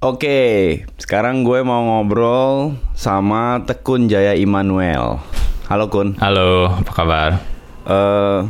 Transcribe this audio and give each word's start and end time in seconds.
Oke, 0.00 0.80
sekarang 0.96 1.44
gue 1.44 1.60
mau 1.60 1.84
ngobrol 1.84 2.72
sama 2.96 3.60
Tekun 3.68 4.08
Jaya 4.08 4.32
Immanuel. 4.32 5.20
Halo 5.68 5.92
Kun. 5.92 6.16
Halo, 6.16 6.72
apa 6.72 6.88
kabar? 6.88 7.30
Eh, 7.84 8.40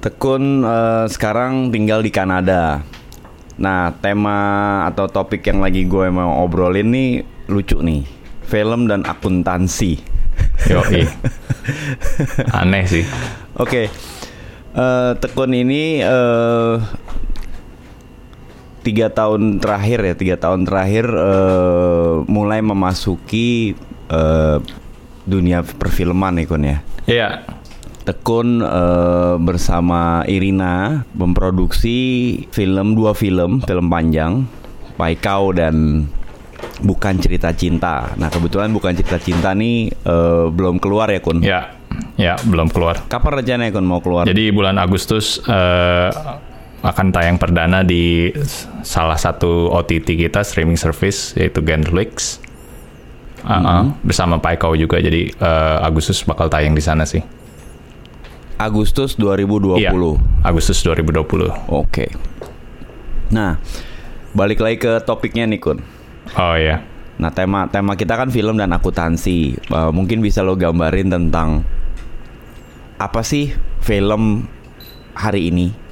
Tekun 0.00 0.64
eh, 0.64 1.04
sekarang 1.12 1.68
tinggal 1.68 2.00
di 2.00 2.08
Kanada. 2.08 2.80
Nah, 3.60 3.92
tema 4.00 4.40
atau 4.88 5.04
topik 5.04 5.44
yang 5.44 5.60
lagi 5.60 5.84
gue 5.84 6.08
mau 6.08 6.48
obrolin 6.48 6.88
nih 6.88 7.20
lucu 7.52 7.84
nih. 7.84 8.08
Film 8.48 8.88
dan 8.88 9.04
akuntansi. 9.04 10.00
Yoi. 10.72 11.04
Aneh 12.64 12.88
sih. 12.88 13.04
Oke. 13.60 13.92
Eh, 14.72 15.12
Tekun 15.20 15.52
ini 15.52 16.00
eh, 16.00 17.04
tiga 18.86 19.10
tahun 19.10 19.58
terakhir 19.58 19.98
ya 20.06 20.14
tiga 20.14 20.36
tahun 20.38 20.62
terakhir 20.62 21.10
eh, 21.10 22.14
mulai 22.30 22.62
memasuki 22.62 23.74
eh, 24.06 24.58
dunia 25.26 25.66
perfilman 25.66 26.38
ya 26.38 26.44
Kun 26.46 26.62
ya. 26.62 26.78
Iya. 27.10 27.28
Tekun 28.06 28.62
eh, 28.62 29.34
bersama 29.42 30.22
Irina 30.30 31.02
memproduksi 31.18 31.98
film 32.54 32.94
dua 32.94 33.18
film 33.18 33.58
film 33.66 33.90
panjang 33.90 34.46
Paikau 34.94 35.50
dan 35.50 36.06
Bukan 36.76 37.18
Cerita 37.18 37.50
Cinta. 37.50 38.14
Nah 38.14 38.30
kebetulan 38.30 38.70
Bukan 38.70 38.94
Cerita 38.94 39.18
Cinta 39.18 39.50
nih 39.50 39.90
eh, 39.90 40.44
belum 40.46 40.78
keluar 40.78 41.10
ya 41.10 41.18
Kun. 41.18 41.42
Ya. 41.42 41.74
Ya, 42.16 42.36
belum 42.44 42.68
keluar. 42.72 43.02
Kapan 43.08 43.40
rencananya 43.42 43.72
Kun 43.74 43.84
mau 43.88 43.98
keluar? 43.98 44.24
Jadi 44.30 44.54
bulan 44.54 44.78
Agustus 44.78 45.42
eh, 45.42 46.10
akan 46.86 47.10
tayang 47.10 47.36
perdana 47.36 47.82
di 47.82 48.30
salah 48.86 49.18
satu 49.18 49.74
OTT 49.74 50.26
kita 50.26 50.46
streaming 50.46 50.78
service 50.78 51.34
yaitu 51.34 51.58
Genflix. 51.66 52.38
Uh 53.46 53.62
-uh, 53.62 53.82
bersama 54.02 54.42
Paikau 54.42 54.74
juga. 54.74 54.98
Jadi 54.98 55.30
eh, 55.30 55.76
Agustus 55.78 56.26
bakal 56.26 56.50
tayang 56.50 56.74
di 56.74 56.82
sana 56.82 57.06
sih. 57.06 57.22
Agustus 58.58 59.14
2020. 59.14 59.78
Iya. 59.78 59.92
Agustus 60.42 60.82
2020. 60.82 61.54
Oke. 61.70 62.10
Nah, 63.30 63.60
balik 64.34 64.58
lagi 64.58 64.82
ke 64.82 64.98
topiknya 65.04 65.46
nih 65.46 65.60
Kun. 65.62 65.78
Oh 66.34 66.56
ya. 66.58 66.82
Nah, 67.22 67.30
tema 67.30 67.70
tema 67.70 67.94
kita 67.94 68.18
kan 68.18 68.34
film 68.34 68.58
dan 68.58 68.74
akuntansi. 68.74 69.54
Eh, 69.54 69.90
mungkin 69.94 70.18
bisa 70.24 70.42
lo 70.42 70.58
gambarin 70.58 71.12
tentang 71.14 71.62
apa 72.98 73.20
sih 73.22 73.52
film 73.84 74.48
hari 75.14 75.52
ini 75.52 75.85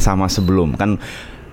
sama 0.00 0.26
sebelum 0.26 0.74
kan 0.74 0.96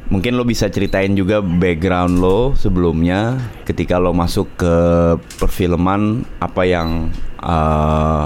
mungkin 0.08 0.40
lo 0.40 0.48
bisa 0.48 0.72
ceritain 0.72 1.12
juga 1.20 1.44
background 1.44 2.24
lo 2.24 2.56
sebelumnya 2.56 3.36
ketika 3.68 4.00
lo 4.00 4.16
masuk 4.16 4.48
ke 4.56 4.76
perfilman 5.36 6.24
apa 6.40 6.64
yang 6.64 7.12
eh, 7.44 8.26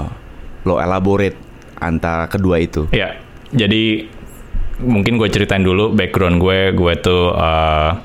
lo 0.62 0.78
elaborate 0.78 1.34
antara 1.82 2.30
kedua 2.30 2.62
itu. 2.62 2.86
Iya, 2.94 3.18
jadi 3.50 4.06
mungkin 4.82 5.18
gue 5.18 5.28
ceritain 5.30 5.62
dulu 5.62 5.90
background 5.94 6.38
gue. 6.38 6.70
Gue 6.74 6.94
tuh 7.02 7.34
uh, 7.34 7.98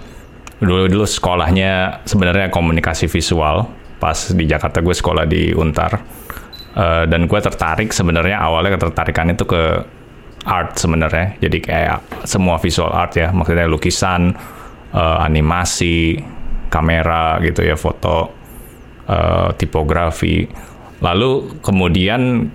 dulu 0.58 0.90
dulu 0.90 1.06
sekolahnya 1.06 2.04
sebenarnya 2.10 2.50
komunikasi 2.50 3.06
visual. 3.06 3.70
Pas 3.98 4.18
di 4.34 4.46
Jakarta 4.46 4.82
gue 4.82 4.96
sekolah 4.98 5.26
di 5.30 5.54
Untar. 5.54 6.02
Uh, 6.78 7.10
dan 7.10 7.26
gue 7.26 7.40
tertarik 7.42 7.90
sebenarnya 7.90 8.38
awalnya 8.38 8.78
ketertarikan 8.78 9.34
itu 9.34 9.50
ke 9.50 9.82
art 10.48 10.80
sebenarnya. 10.80 11.36
Jadi 11.44 11.60
kayak 11.60 12.24
semua 12.24 12.56
visual 12.58 12.90
art 12.90 13.20
ya, 13.20 13.36
maksudnya 13.36 13.68
lukisan, 13.68 14.32
uh, 14.96 15.18
animasi, 15.20 16.24
kamera 16.72 17.44
gitu 17.44 17.68
ya, 17.68 17.76
foto, 17.76 18.32
uh, 19.12 19.52
tipografi. 19.60 20.48
Lalu 21.04 21.60
kemudian 21.60 22.48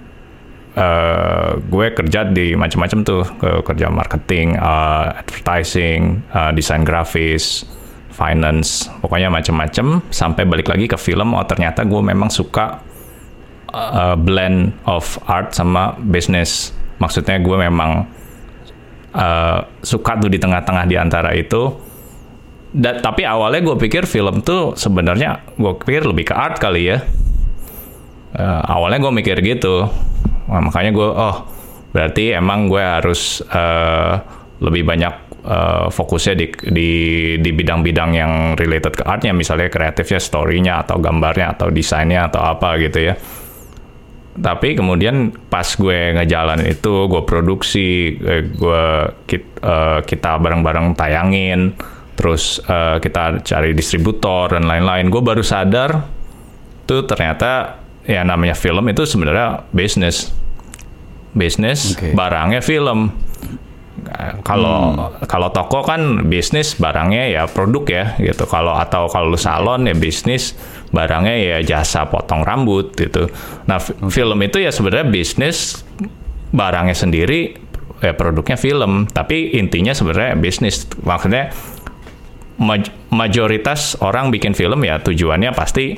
Uh, 0.72 1.60
gue 1.68 1.92
kerja 1.92 2.32
di 2.32 2.56
macam-macam 2.56 3.04
tuh 3.04 3.20
ke 3.36 3.60
kerja 3.60 3.92
marketing, 3.92 4.56
uh, 4.56 5.20
advertising, 5.20 6.24
uh, 6.32 6.48
desain 6.48 6.80
grafis, 6.80 7.68
finance, 8.08 8.88
pokoknya 9.04 9.28
macam-macam 9.28 10.00
sampai 10.08 10.48
balik 10.48 10.72
lagi 10.72 10.88
ke 10.88 10.96
film. 10.96 11.36
Oh 11.36 11.44
ternyata 11.44 11.84
gue 11.84 12.00
memang 12.00 12.32
suka 12.32 12.80
uh, 13.68 14.16
blend 14.16 14.72
of 14.88 15.20
art 15.28 15.52
sama 15.52 15.92
business. 16.08 16.72
Maksudnya 17.02 17.42
gue 17.42 17.56
memang 17.58 18.06
uh, 19.18 19.58
suka 19.82 20.22
tuh 20.22 20.30
di 20.30 20.38
tengah-tengah 20.38 20.86
di 20.86 20.94
antara 20.94 21.34
itu. 21.34 21.90
Da, 22.72 23.02
tapi 23.02 23.26
awalnya 23.26 23.60
gue 23.66 23.76
pikir 23.76 24.06
film 24.06 24.40
tuh 24.40 24.78
sebenarnya 24.78 25.44
gue 25.58 25.72
pikir 25.82 26.06
lebih 26.06 26.30
ke 26.30 26.34
art 26.38 26.62
kali 26.62 26.94
ya. 26.94 27.02
Uh, 28.32 28.62
awalnya 28.64 29.02
gue 29.02 29.12
mikir 29.12 29.44
gitu 29.44 29.90
Nah, 30.52 30.60
makanya 30.60 30.92
gue 30.92 31.08
oh 31.08 31.36
berarti 31.92 32.36
emang 32.36 32.68
gue 32.68 32.84
harus 32.84 33.40
uh, 33.48 34.20
lebih 34.60 34.84
banyak 34.84 35.14
uh, 35.48 35.86
fokusnya 35.88 36.34
di 36.36 36.46
di 36.68 36.90
di 37.40 37.50
bidang-bidang 37.56 38.10
yang 38.12 38.32
related 38.56 38.92
ke 38.96 39.04
artnya 39.04 39.32
misalnya 39.32 39.72
kreatifnya 39.72 40.20
story-nya 40.20 40.84
atau 40.84 41.00
gambarnya 41.00 41.56
atau 41.56 41.72
desainnya 41.72 42.28
atau 42.28 42.44
apa 42.44 42.76
gitu 42.80 43.12
ya 43.12 43.14
tapi 44.32 44.72
kemudian 44.72 45.28
pas 45.52 45.68
gue 45.76 46.16
ngejalan 46.16 46.64
itu 46.64 47.04
gue 47.04 47.22
produksi 47.28 48.16
gue 48.56 48.84
kita, 49.28 49.50
uh, 49.60 49.98
kita 50.00 50.40
bareng-bareng 50.40 50.96
tayangin 50.96 51.76
terus 52.16 52.60
uh, 52.64 52.96
kita 52.96 53.44
cari 53.44 53.76
distributor 53.76 54.56
dan 54.56 54.64
lain-lain. 54.64 55.12
Gue 55.12 55.20
baru 55.20 55.44
sadar 55.44 56.08
tuh 56.88 57.04
ternyata 57.04 57.82
ya 58.08 58.24
namanya 58.24 58.56
film 58.56 58.82
itu 58.88 59.04
sebenarnya 59.04 59.68
bisnis 59.70 60.32
bisnis 61.36 61.96
Oke. 61.96 62.12
barangnya 62.16 62.60
film. 62.64 63.12
Kalau 64.42 64.98
Hmm. 64.98 65.24
kalau 65.30 65.48
toko 65.54 65.86
kan 65.86 66.26
bisnis 66.26 66.74
barangnya 66.74 67.32
ya 67.32 67.42
produk 67.46 67.84
ya 67.86 68.04
gitu. 68.18 68.44
Kalau 68.48 68.74
atau 68.74 69.06
kalau 69.08 69.36
salon 69.38 69.86
ya 69.88 69.94
bisnis 69.94 70.58
barangnya 70.92 71.36
ya 71.40 71.58
jasa 71.64 72.06
potong 72.06 72.44
rambut 72.44 72.92
gitu. 72.94 73.32
Nah 73.66 73.80
fi- 73.80 73.96
film 74.12 74.38
itu 74.44 74.60
ya 74.60 74.68
sebenarnya 74.68 75.08
bisnis 75.08 75.80
barangnya 76.52 76.94
sendiri 76.94 77.56
ya 78.04 78.12
produknya 78.12 78.60
film. 78.60 79.08
Tapi 79.08 79.56
intinya 79.56 79.96
sebenarnya 79.96 80.36
bisnis. 80.36 80.84
Maksudnya 81.00 81.50
maj- 82.54 82.92
majoritas 83.08 83.96
orang 83.98 84.28
bikin 84.28 84.52
film 84.52 84.82
ya 84.82 84.98
tujuannya 84.98 85.52
pasti 85.52 85.96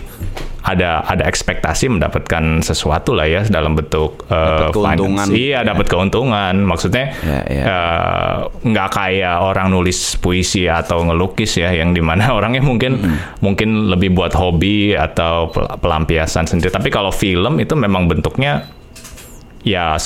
ada 0.64 1.04
ada 1.04 1.28
ekspektasi 1.28 1.92
mendapatkan 1.92 2.64
sesuatu 2.64 3.12
lah 3.12 3.28
ya 3.28 3.44
dalam 3.44 3.76
bentuk 3.76 4.24
Dapat 4.24 4.72
uh, 4.72 4.72
keuntungan. 4.72 5.28
finance. 5.28 5.36
Iya, 5.36 5.60
dapat 5.60 5.86
keuntungan. 5.86 6.54
Maksudnya 6.58 7.12
Ya, 7.14 7.38
ya. 7.44 7.62
uh, 7.62 8.36
nggak 8.64 8.88
kayak 8.90 9.44
orang 9.44 9.68
nulis 9.68 10.16
puisi 10.16 10.64
atau 10.64 11.04
ngelukis 11.04 11.60
ya 11.60 11.68
yang 11.68 11.92
di 11.92 12.00
mana 12.00 12.32
orangnya 12.38 12.64
mungkin 12.64 12.96
mungkin 13.38 13.92
lebih 13.92 14.16
buat 14.16 14.32
hobi 14.32 14.96
atau 14.96 15.52
pel- 15.52 15.68
pelampiasan 15.76 16.48
sendiri. 16.48 16.72
Tapi 16.72 16.88
kalau 16.88 17.12
film 17.12 17.60
itu 17.60 17.76
memang 17.76 18.08
bentuknya 18.08 18.64
ya 19.60 20.00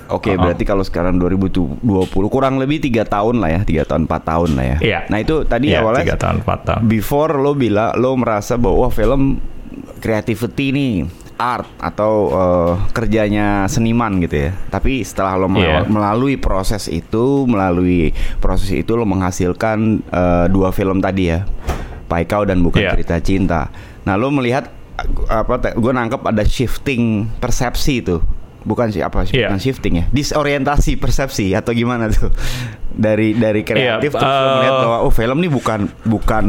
Oke, 0.06 0.30
Uh-uh. 0.30 0.40
berarti 0.42 0.62
kalau 0.62 0.80
sekarang 0.80 1.16
2020 1.16 1.80
kurang 2.26 2.56
lebih 2.56 2.78
tiga 2.78 3.02
tahun 3.02 3.38
lah 3.38 3.50
ya, 3.50 3.60
tiga 3.62 3.82
tahun 3.84 4.04
empat 4.04 4.22
tahun 4.24 4.50
lah 4.52 4.64
ya. 4.66 4.76
Iya. 4.78 4.98
Nah 5.08 5.18
itu 5.18 5.34
tadi 5.42 5.66
Iya, 5.68 5.80
awalnya 5.80 6.04
tiga 6.04 6.18
tahun, 6.18 6.36
empat 6.40 6.58
tahun. 6.62 6.80
before 6.84 7.32
lo 7.36 7.52
bilang 7.52 7.94
lo 7.94 8.12
merasa 8.14 8.54
bahwa 8.54 8.84
wah, 8.84 8.90
film 8.90 9.40
creativity 9.98 10.66
nih 10.70 10.92
art 11.34 11.66
atau 11.78 12.12
eh, 12.30 12.72
kerjanya 12.90 13.46
seniman 13.66 14.20
gitu 14.20 14.36
ya. 14.40 14.52
Tapi 14.68 15.02
setelah 15.02 15.34
lo 15.34 15.46
mel- 15.46 15.64
Iya. 15.64 15.80
melalui 15.84 16.36
proses 16.36 16.86
itu, 16.86 17.42
melalui 17.44 18.12
proses 18.38 18.70
itu 18.70 18.92
lo 18.92 19.02
menghasilkan 19.02 19.78
eh, 20.04 20.46
dua 20.46 20.70
film 20.70 21.00
tadi 21.00 21.28
ya, 21.28 21.42
Paikau 22.04 22.44
dan 22.44 22.60
bukan 22.60 22.80
Iya. 22.80 22.92
cerita 22.92 23.16
cinta. 23.18 23.60
Nah 24.02 24.14
lo 24.14 24.30
melihat 24.30 24.70
apa? 25.26 25.74
Gue 25.74 25.90
nangkep 25.90 26.22
ada 26.22 26.44
shifting 26.44 27.26
persepsi 27.34 27.98
itu. 27.98 28.22
Bukan 28.64 28.88
sih 28.88 29.04
apa 29.04 29.28
Iya. 29.28 29.52
bukan 29.52 29.60
shifting 29.60 29.94
ya 30.00 30.04
disorientasi 30.08 30.96
persepsi 30.96 31.52
atau 31.52 31.70
gimana 31.70 32.08
tuh 32.08 32.32
dari 32.96 33.36
dari 33.36 33.60
kreatif 33.60 34.10
Iya, 34.10 34.20
terus 34.20 34.34
lo 34.34 34.48
melihat 34.56 34.76
bahwa 34.80 34.98
oh 35.04 35.12
film 35.12 35.36
ini 35.38 35.48
bukan 35.48 35.80
bukan 36.02 36.44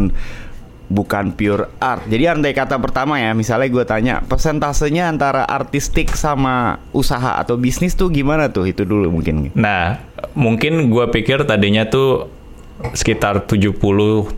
bukan 0.85 1.33
pure 1.33 1.65
art. 1.81 2.05
Jadi 2.05 2.23
andai 2.29 2.53
kata 2.53 2.77
pertama 2.77 3.17
ya, 3.17 3.33
misalnya 3.33 3.65
gue 3.67 3.81
tanya 3.83 4.21
persentasenya 4.21 5.09
antara 5.09 5.41
artistik 5.41 6.13
sama 6.13 6.77
usaha 6.93 7.41
atau 7.41 7.57
bisnis 7.57 7.97
tuh 7.97 8.13
gimana 8.13 8.53
tuh? 8.53 8.69
Itu 8.69 8.85
dulu 8.85 9.09
mungkin. 9.09 9.49
Nah, 9.57 9.97
mungkin 10.37 10.93
gue 10.93 11.05
pikir 11.09 11.41
tadinya 11.43 11.89
tuh 11.89 12.29
sekitar 12.93 13.49
70-30 13.49 14.37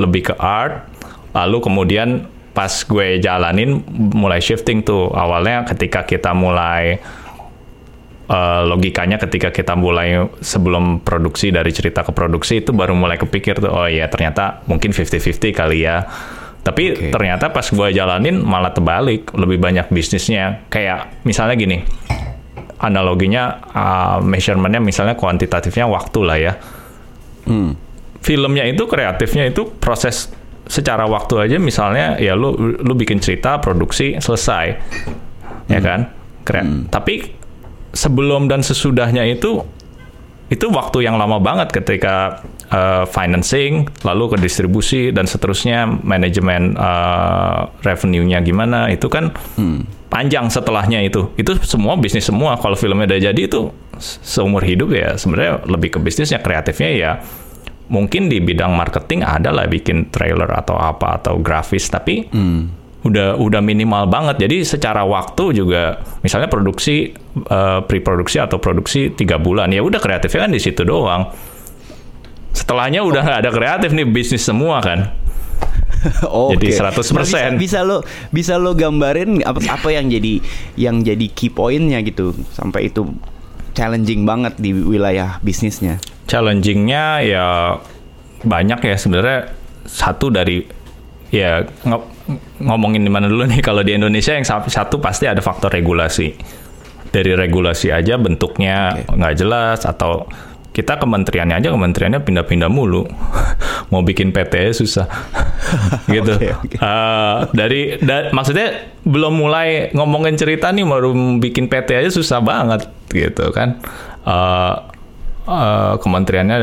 lebih 0.00 0.32
ke 0.32 0.34
art, 0.40 0.88
lalu 1.36 1.60
kemudian 1.60 2.24
pas 2.56 2.72
gue 2.72 3.20
jalanin 3.20 3.84
mulai 3.92 4.40
shifting 4.40 4.80
tuh. 4.80 5.12
Awalnya 5.12 5.68
ketika 5.68 6.08
kita 6.08 6.32
mulai 6.32 6.96
eh, 8.32 8.62
logikanya 8.64 9.20
ketika 9.20 9.52
kita 9.52 9.76
mulai 9.76 10.24
sebelum 10.40 11.04
produksi 11.04 11.52
dari 11.52 11.68
cerita 11.76 12.00
ke 12.00 12.16
produksi 12.16 12.64
itu 12.64 12.72
baru 12.72 12.96
mulai 12.96 13.20
kepikir 13.20 13.60
tuh 13.60 13.68
oh 13.68 13.84
ya 13.84 14.08
ternyata 14.08 14.64
mungkin 14.64 14.96
50-50 14.96 15.52
kali 15.52 15.84
ya. 15.84 16.08
Tapi 16.64 16.84
Oke. 16.96 17.14
ternyata 17.14 17.54
pas 17.54 17.62
gue 17.62 17.88
jalanin 17.94 18.42
malah 18.42 18.74
terbalik, 18.74 19.30
lebih 19.38 19.62
banyak 19.62 19.86
bisnisnya. 19.86 20.66
Kayak 20.66 21.22
misalnya 21.22 21.54
gini, 21.54 21.78
analoginya 22.82 23.62
uh, 23.70 24.18
measurementnya 24.18 24.82
misalnya 24.82 25.14
kuantitatifnya 25.14 25.86
waktu 25.86 26.20
lah 26.26 26.38
ya. 26.42 26.52
Hmm. 27.46 27.78
Filmnya 28.18 28.66
itu 28.66 28.82
kreatifnya 28.90 29.46
itu 29.46 29.70
proses 29.78 30.34
secara 30.66 31.06
waktu 31.06 31.38
aja 31.46 31.56
misalnya 31.62 32.18
ya 32.18 32.34
lu 32.34 32.54
lu 32.58 32.92
bikin 32.94 33.22
cerita 33.22 33.58
produksi 33.62 34.18
selesai. 34.18 34.66
Ya 35.66 35.80
kan? 35.82 36.10
Keren. 36.46 36.86
Tapi 36.90 37.34
sebelum 37.90 38.46
dan 38.46 38.62
sesudahnya 38.62 39.26
itu 39.26 39.62
itu 40.46 40.70
waktu 40.70 41.02
yang 41.02 41.18
lama 41.18 41.42
banget 41.42 41.74
ketika 41.74 42.38
uh, 42.70 43.02
financing 43.02 43.90
lalu 44.06 44.30
ke 44.30 44.36
distribusi 44.38 45.10
dan 45.10 45.26
seterusnya 45.26 45.90
manajemen 46.06 46.78
uh, 46.78 47.66
revenue-nya 47.82 48.38
gimana 48.46 48.86
itu 48.86 49.10
kan 49.10 49.34
panjang 50.06 50.46
setelahnya 50.46 51.02
itu. 51.02 51.34
Itu 51.34 51.58
semua 51.66 51.98
bisnis 51.98 52.30
semua. 52.30 52.54
Kalau 52.62 52.78
filmnya 52.78 53.10
udah 53.10 53.20
jadi 53.26 53.40
itu 53.42 53.74
se- 53.98 54.22
seumur 54.22 54.62
hidup 54.62 54.94
ya 54.94 55.18
sebenarnya 55.18 55.66
lebih 55.66 55.94
ke 55.94 55.98
bisnisnya 55.98 56.38
kreatifnya 56.38 56.90
ya 56.94 57.12
mungkin 57.86 58.26
di 58.26 58.42
bidang 58.42 58.74
marketing 58.74 59.22
ada 59.22 59.54
lah 59.54 59.70
bikin 59.70 60.10
trailer 60.10 60.50
atau 60.50 60.74
apa 60.74 61.22
atau 61.22 61.38
grafis 61.38 61.86
tapi 61.86 62.26
udah 63.06 63.38
udah 63.38 63.62
minimal 63.62 64.10
banget 64.10 64.42
jadi 64.42 64.66
secara 64.66 65.06
waktu 65.06 65.54
juga 65.54 66.02
misalnya 66.26 66.50
produksi 66.50 67.14
eh, 67.38 67.78
pre-produksi 67.86 68.42
atau 68.42 68.58
produksi 68.58 69.14
tiga 69.14 69.38
bulan 69.38 69.70
ya 69.70 69.86
udah 69.86 70.02
kreatifnya 70.02 70.50
kan 70.50 70.52
di 70.52 70.58
situ 70.58 70.82
doang 70.82 71.30
setelahnya 72.50 73.06
udah 73.06 73.22
nggak 73.22 73.40
ada 73.46 73.50
kreatif 73.54 73.94
nih 73.94 74.06
bisnis 74.08 74.42
semua 74.42 74.82
kan 74.82 75.14
Oke. 76.28 76.60
Jadi 76.60 76.76
100%. 76.76 77.16
Nah, 77.16 77.24
bisa, 77.24 77.38
bisa 77.56 77.78
lo 77.82 77.98
bisa 78.30 78.54
lo 78.60 78.76
gambarin 78.76 79.42
apa 79.42 79.58
apa 79.64 79.88
yang 79.90 80.06
jadi 80.12 80.38
yang 80.78 81.02
jadi 81.02 81.26
key 81.32 81.50
pointnya 81.50 82.04
gitu 82.04 82.36
sampai 82.52 82.92
itu 82.92 83.10
challenging 83.76 84.24
banget 84.28 84.54
di 84.60 84.72
wilayah 84.72 85.40
bisnisnya. 85.42 85.98
Challengingnya 86.26 87.04
ya 87.22 87.46
banyak 88.42 88.78
ya 88.82 88.96
sebenarnya. 88.96 89.40
Satu 89.86 90.28
dari 90.28 90.66
ya 91.30 91.62
ngo- 91.82 92.10
ngomongin 92.58 93.02
di 93.02 93.10
mana 93.10 93.26
dulu 93.26 93.46
nih 93.46 93.62
kalau 93.62 93.80
di 93.80 93.94
Indonesia 93.94 94.34
yang 94.34 94.42
sa- 94.42 94.66
satu 94.66 94.98
pasti 94.98 95.24
ada 95.24 95.38
faktor 95.38 95.70
regulasi. 95.70 96.34
Dari 97.06 97.32
regulasi 97.32 97.88
aja 97.88 98.18
bentuknya 98.18 99.06
nggak 99.06 99.34
jelas 99.36 99.86
atau 99.86 100.26
kita 100.70 101.00
kementeriannya 101.00 101.56
aja 101.56 101.72
kementeriannya 101.72 102.20
pindah-pindah 102.20 102.68
mulu. 102.68 103.06
Mau 103.90 104.02
bikin 104.02 104.28
PT 104.28 104.74
susah. 104.76 105.06
Gitu. 106.06 106.30
Oke, 106.30 106.50
oke. 106.52 106.76
Eh, 106.76 107.36
dari 107.50 107.80
da- 107.98 108.30
maksudnya 108.30 108.74
belum 109.02 109.34
mulai 109.34 109.90
ngomongin 109.90 110.34
cerita 110.34 110.70
nih 110.70 110.84
baru 110.84 111.10
bikin 111.38 111.66
PT 111.66 111.96
aja 111.96 112.10
susah 112.12 112.38
banget 112.38 112.86
gitu 113.08 113.50
kan. 113.50 113.78
Eh, 114.22 114.74
eh, 115.46 115.94
kementeriannya 115.98 116.58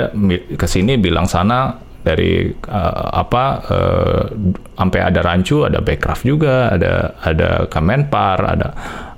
ke 0.60 0.68
sini 0.68 1.00
bilang 1.00 1.26
sana 1.26 1.80
dari 2.04 2.52
eh, 2.52 3.08
apa 3.16 3.44
eh, 3.72 4.24
sampai 4.76 5.00
ada 5.00 5.20
rancu 5.24 5.64
ada 5.64 5.80
Bekraf 5.80 6.28
juga 6.28 6.76
ada 6.76 7.16
ada 7.24 7.66
Kemenpar 7.72 8.40
ada 8.44 8.70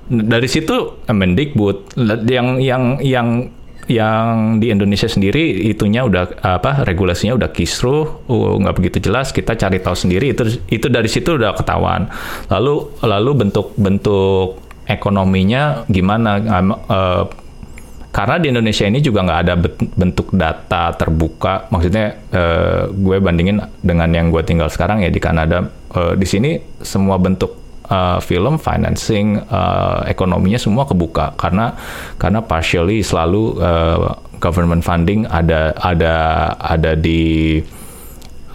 dari 0.06 0.46
situ 0.46 1.02
Mendikbud 1.10 1.98
yang 2.30 2.62
yang 2.62 3.02
yang 3.02 3.50
yang 3.86 4.58
di 4.58 4.74
Indonesia 4.74 5.06
sendiri 5.06 5.70
itunya 5.70 6.02
udah 6.02 6.42
apa 6.42 6.82
regulasinya 6.82 7.38
udah 7.38 7.50
kisruh 7.54 8.26
uh, 8.26 8.54
nggak 8.58 8.74
begitu 8.74 8.98
jelas 9.10 9.30
kita 9.30 9.54
cari 9.54 9.78
tahu 9.78 9.94
sendiri. 9.94 10.34
Itu 10.34 10.42
itu 10.66 10.86
dari 10.90 11.06
situ 11.06 11.38
udah 11.38 11.54
ketahuan. 11.54 12.10
Lalu 12.50 12.98
lalu 13.06 13.30
bentuk 13.46 13.78
bentuk 13.78 14.58
ekonominya 14.90 15.86
gimana? 15.86 16.30
Uh, 16.90 17.24
karena 18.16 18.40
di 18.40 18.48
Indonesia 18.48 18.88
ini 18.88 19.04
juga 19.04 19.28
nggak 19.28 19.40
ada 19.44 19.54
bentuk 19.92 20.32
data 20.32 20.88
terbuka. 20.96 21.68
Maksudnya 21.68 22.16
eh, 22.32 22.88
gue 22.88 23.16
bandingin 23.20 23.60
dengan 23.84 24.08
yang 24.08 24.32
gue 24.32 24.40
tinggal 24.40 24.72
sekarang 24.72 25.04
ya 25.04 25.12
di 25.12 25.20
Kanada. 25.20 25.68
Eh, 25.92 26.16
di 26.16 26.24
sini 26.24 26.56
semua 26.80 27.20
bentuk 27.20 27.60
eh, 27.92 28.16
film 28.24 28.56
financing 28.56 29.36
eh, 29.36 30.00
ekonominya 30.08 30.56
semua 30.56 30.88
kebuka. 30.88 31.36
Karena 31.36 31.76
karena 32.16 32.40
partially 32.40 33.04
selalu 33.04 33.60
eh, 33.60 34.08
government 34.40 34.80
funding 34.80 35.28
ada 35.28 35.76
ada 35.76 36.16
ada 36.56 36.96
di 36.96 37.60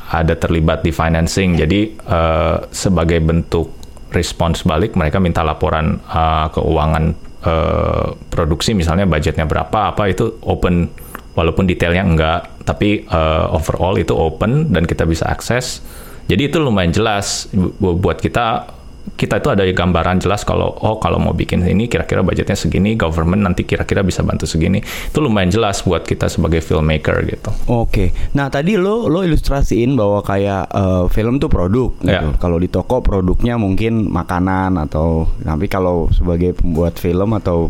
ada 0.09 0.41
terlibat 0.41 0.81
di 0.81 0.89
financing. 0.89 1.53
Jadi 1.53 1.81
eh, 2.01 2.55
sebagai 2.73 3.21
bentuk 3.21 3.77
respons 4.09 4.65
balik 4.65 4.97
mereka 4.97 5.21
minta 5.21 5.45
laporan 5.45 6.01
eh, 6.01 6.47
keuangan 6.49 7.29
eh, 7.41 8.07
produksi 8.29 8.73
misalnya 8.73 9.05
budgetnya 9.05 9.45
berapa 9.45 9.93
apa 9.93 10.09
itu 10.09 10.39
open 10.45 10.89
walaupun 11.31 11.63
detailnya 11.65 12.03
enggak 12.03 12.39
tapi 12.65 13.05
eh, 13.05 13.45
overall 13.51 13.97
itu 13.97 14.13
open 14.13 14.69
dan 14.73 14.85
kita 14.85 15.05
bisa 15.05 15.27
akses. 15.27 15.81
Jadi 16.29 16.47
itu 16.47 16.57
lumayan 16.61 16.95
jelas 16.95 17.51
bu- 17.51 17.97
buat 17.97 18.21
kita 18.21 18.69
kita 19.17 19.37
itu 19.37 19.53
ada 19.53 19.61
gambaran 19.61 20.17
jelas 20.17 20.41
kalau 20.41 20.73
oh 20.81 20.97
kalau 20.97 21.21
mau 21.21 21.33
bikin 21.33 21.61
ini 21.61 21.85
kira-kira 21.85 22.25
budgetnya 22.25 22.57
segini, 22.57 22.97
government 22.97 23.45
nanti 23.45 23.65
kira-kira 23.65 24.01
bisa 24.01 24.25
bantu 24.25 24.49
segini. 24.49 24.81
Itu 24.81 25.21
lumayan 25.21 25.53
jelas 25.53 25.85
buat 25.85 26.05
kita 26.05 26.25
sebagai 26.25 26.61
filmmaker 26.65 27.21
gitu. 27.29 27.53
Oke. 27.69 28.13
Nah, 28.33 28.49
tadi 28.49 28.81
lo 28.81 29.05
lo 29.05 29.21
ilustrasiin 29.21 29.93
bahwa 29.93 30.25
kayak 30.25 30.63
eh, 30.73 31.05
film 31.13 31.37
tuh 31.37 31.49
produk 31.53 31.93
gitu. 32.01 32.09
Ya. 32.09 32.33
Kalau 32.41 32.57
di 32.57 32.69
toko 32.69 33.05
produknya 33.05 33.61
mungkin 33.61 34.09
makanan 34.09 34.81
atau 34.89 35.29
tapi 35.37 35.69
kalau 35.69 36.09
sebagai 36.09 36.57
pembuat 36.57 36.97
film 36.97 37.37
atau 37.37 37.69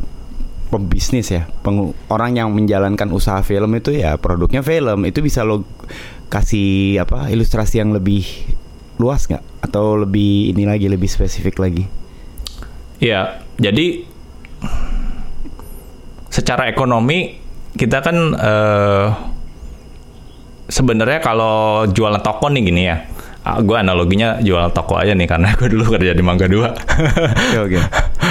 pembisnis 0.71 1.35
ya, 1.35 1.51
pengu- 1.67 1.91
orang 2.07 2.39
yang 2.39 2.47
menjalankan 2.55 3.11
usaha 3.11 3.43
film 3.43 3.75
itu 3.75 3.91
ya 3.91 4.15
produknya 4.15 4.63
film 4.63 5.03
itu 5.03 5.19
bisa 5.19 5.43
lo 5.43 5.67
kasih 6.31 7.03
apa 7.03 7.27
ilustrasi 7.27 7.83
yang 7.83 7.91
lebih 7.91 8.23
luas 9.01 9.25
nggak 9.25 9.41
atau 9.65 9.97
lebih 9.97 10.53
ini 10.53 10.69
lagi 10.69 10.85
lebih 10.85 11.09
spesifik 11.09 11.57
lagi? 11.57 11.89
Iya, 13.01 13.41
jadi 13.57 14.05
secara 16.29 16.69
ekonomi 16.69 17.41
kita 17.73 18.05
kan 18.05 18.17
eh, 18.37 19.07
sebenarnya 20.71 21.19
kalau 21.19 21.83
jualan 21.89 22.21
toko 22.23 22.47
nih 22.47 22.63
gini 22.63 22.83
ya. 22.85 22.97
gue 23.41 23.73
analoginya 23.73 24.37
jual 24.37 24.69
toko 24.69 25.01
aja 25.01 25.17
nih 25.17 25.25
karena 25.25 25.49
gue 25.57 25.65
dulu 25.65 25.97
kerja 25.97 26.13
di 26.13 26.21
Mangga 26.21 26.45
2. 26.45 26.61
Oke 26.61 27.57
oke. 27.57 27.79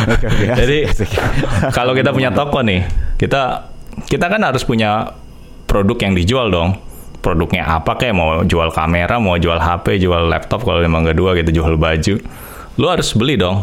Oke 0.07 0.27
oke. 0.31 0.45
Jadi 0.63 0.79
kalau 1.75 1.99
kita 1.99 2.15
punya 2.15 2.31
toko 2.31 2.63
nih, 2.63 2.87
kita 3.19 3.67
kita 4.07 4.31
kan 4.31 4.39
harus 4.47 4.63
punya 4.63 5.11
produk 5.67 5.99
yang 5.99 6.15
dijual 6.15 6.47
dong. 6.55 6.79
Produknya 7.21 7.69
apa 7.69 8.01
kayak 8.01 8.15
mau 8.17 8.41
jual 8.45 8.73
kamera, 8.73 9.21
mau 9.21 9.37
jual 9.37 9.61
HP, 9.61 10.01
jual 10.01 10.29
laptop 10.29 10.65
kalau 10.65 10.81
di 10.81 10.89
Mangga 10.89 11.13
2 11.13 11.41
gitu, 11.45 11.61
jual 11.61 11.77
baju. 11.77 12.15
Lu 12.81 12.87
harus 12.89 13.13
beli 13.13 13.37
dong. 13.37 13.61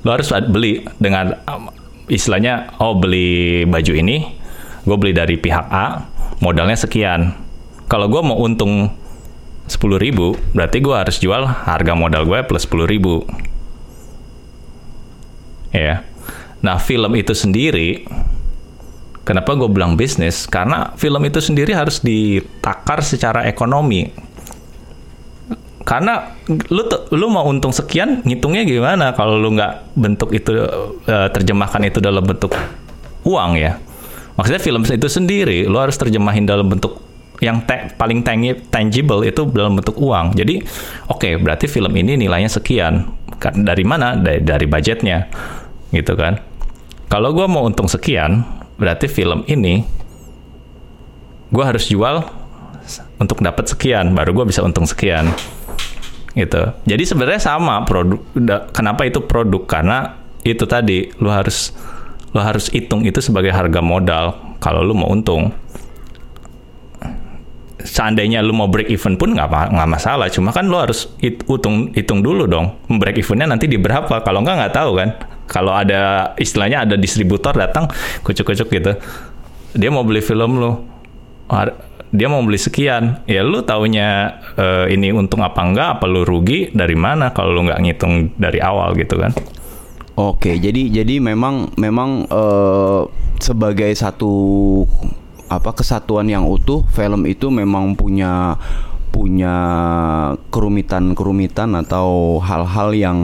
Lu 0.00 0.08
harus 0.08 0.32
beli 0.48 0.80
dengan 0.96 1.36
um, 1.44 1.68
istilahnya 2.08 2.72
oh 2.80 2.96
beli 2.96 3.68
baju 3.68 3.92
ini, 3.92 4.32
gue 4.88 4.96
beli 4.96 5.12
dari 5.12 5.36
pihak 5.36 5.68
A, 5.68 6.08
modalnya 6.40 6.80
sekian. 6.80 7.36
Kalau 7.88 8.08
gue 8.08 8.20
mau 8.24 8.40
untung 8.40 8.88
10.000 9.68 10.00
ribu, 10.00 10.32
berarti 10.56 10.80
gue 10.80 10.96
harus 10.96 11.20
jual 11.20 11.44
harga 11.44 11.92
modal 11.92 12.24
gue 12.24 12.40
plus 12.48 12.64
10.000 12.64 12.88
ribu 12.88 13.28
ya. 15.72 16.04
Nah, 16.58 16.76
film 16.82 17.14
itu 17.14 17.36
sendiri, 17.36 18.02
kenapa 19.28 19.52
gue 19.52 19.68
bilang 19.68 20.00
bisnis? 20.00 20.48
Karena 20.48 20.96
film 20.96 21.20
itu 21.28 21.44
sendiri 21.44 21.76
harus 21.76 22.00
ditakar 22.00 23.04
secara 23.04 23.44
ekonomi. 23.44 24.08
Karena 25.84 26.36
lu 26.48 26.84
lu 27.12 27.26
mau 27.28 27.44
untung 27.44 27.72
sekian, 27.72 28.24
ngitungnya 28.24 28.64
gimana 28.64 29.12
kalau 29.12 29.36
lu 29.36 29.52
nggak 29.52 29.92
bentuk 29.96 30.32
itu 30.32 30.52
eh, 31.04 31.28
terjemahkan 31.28 31.84
itu 31.84 32.00
dalam 32.00 32.24
bentuk 32.24 32.56
uang 33.28 33.60
ya. 33.60 33.76
Maksudnya 34.40 34.60
film 34.64 34.80
itu 34.88 35.08
sendiri 35.12 35.68
lu 35.68 35.76
harus 35.76 36.00
terjemahin 36.00 36.48
dalam 36.48 36.68
bentuk 36.68 37.04
yang 37.38 37.62
te- 37.64 37.94
paling 37.94 38.26
tangi- 38.26 38.66
tangible 38.68 39.22
itu 39.22 39.46
dalam 39.48 39.78
bentuk 39.78 39.94
uang. 39.94 40.34
Jadi, 40.34 40.58
oke, 41.06 41.38
berarti 41.38 41.70
film 41.70 41.94
ini 41.94 42.18
nilainya 42.18 42.50
sekian. 42.50 43.06
Dari 43.38 43.84
mana? 43.86 44.18
Dari, 44.18 44.42
dari 44.42 44.66
budgetnya, 44.66 45.30
gitu 45.94 46.18
kan? 46.18 46.42
Kalau 47.06 47.30
gue 47.30 47.46
mau 47.46 47.62
untung 47.62 47.86
sekian, 47.86 48.42
berarti 48.78 49.10
film 49.10 49.42
ini 49.50 49.82
gue 51.50 51.64
harus 51.64 51.90
jual 51.90 52.22
untuk 53.18 53.42
dapat 53.42 53.66
sekian, 53.68 54.14
baru 54.14 54.32
gue 54.32 54.46
bisa 54.48 54.62
untung 54.62 54.86
sekian, 54.86 55.28
gitu. 56.32 56.72
Jadi 56.86 57.02
sebenarnya 57.04 57.42
sama 57.42 57.82
produk. 57.84 58.22
Kenapa 58.72 59.04
itu 59.04 59.20
produk? 59.20 59.66
Karena 59.66 60.14
itu 60.46 60.64
tadi, 60.64 61.10
lu 61.20 61.28
harus 61.28 61.74
lu 62.32 62.40
harus 62.40 62.68
hitung 62.70 63.04
itu 63.04 63.18
sebagai 63.24 63.52
harga 63.52 63.80
modal 63.80 64.56
kalau 64.60 64.84
lu 64.84 64.92
mau 64.92 65.08
untung 65.08 65.48
seandainya 67.80 68.44
lu 68.44 68.52
mau 68.52 68.68
break 68.68 68.92
even 68.92 69.16
pun 69.16 69.32
nggak 69.32 69.48
nggak 69.48 69.88
masalah 69.88 70.28
cuma 70.28 70.52
kan 70.52 70.68
lu 70.68 70.76
harus 70.76 71.08
hit- 71.24 71.40
hitung 71.48 71.88
hitung 71.96 72.20
dulu 72.20 72.44
dong 72.44 72.76
break 73.00 73.16
evennya 73.16 73.48
nanti 73.48 73.64
di 73.64 73.80
berapa 73.80 74.20
kalau 74.20 74.44
nggak 74.44 74.56
nggak 74.60 74.74
tahu 74.76 74.90
kan 74.98 75.08
kalau 75.48 75.72
ada 75.72 76.32
istilahnya 76.36 76.84
ada 76.84 76.94
distributor 77.00 77.56
datang 77.56 77.88
kucuk-kucuk 78.22 78.68
gitu. 78.68 78.92
Dia 79.72 79.90
mau 79.90 80.04
beli 80.04 80.20
film 80.20 80.60
lu. 80.60 80.72
Dia 82.12 82.28
mau 82.28 82.44
beli 82.44 82.60
sekian. 82.60 83.24
Ya 83.24 83.40
lu 83.40 83.64
taunya 83.64 84.38
eh, 84.56 84.92
ini 84.92 85.10
untung 85.10 85.40
apa 85.40 85.64
enggak? 85.64 85.88
Apa 85.98 86.04
lu 86.04 86.22
rugi? 86.22 86.68
Dari 86.72 86.94
mana? 86.94 87.32
Kalau 87.32 87.56
lu 87.56 87.64
nggak 87.64 87.80
ngitung 87.80 88.36
dari 88.36 88.60
awal 88.60 88.92
gitu 88.94 89.16
kan. 89.16 89.32
Oke, 90.18 90.58
jadi 90.58 90.90
jadi 90.90 91.22
memang 91.22 91.78
memang 91.78 92.26
eh, 92.26 93.00
sebagai 93.38 93.94
satu 93.94 94.32
apa 95.48 95.72
kesatuan 95.72 96.28
yang 96.28 96.44
utuh, 96.44 96.84
film 96.92 97.24
itu 97.24 97.48
memang 97.48 97.96
punya 97.96 98.60
punya 99.08 99.56
kerumitan-kerumitan 100.52 101.72
atau 101.80 102.38
hal-hal 102.44 102.92
yang 102.92 103.18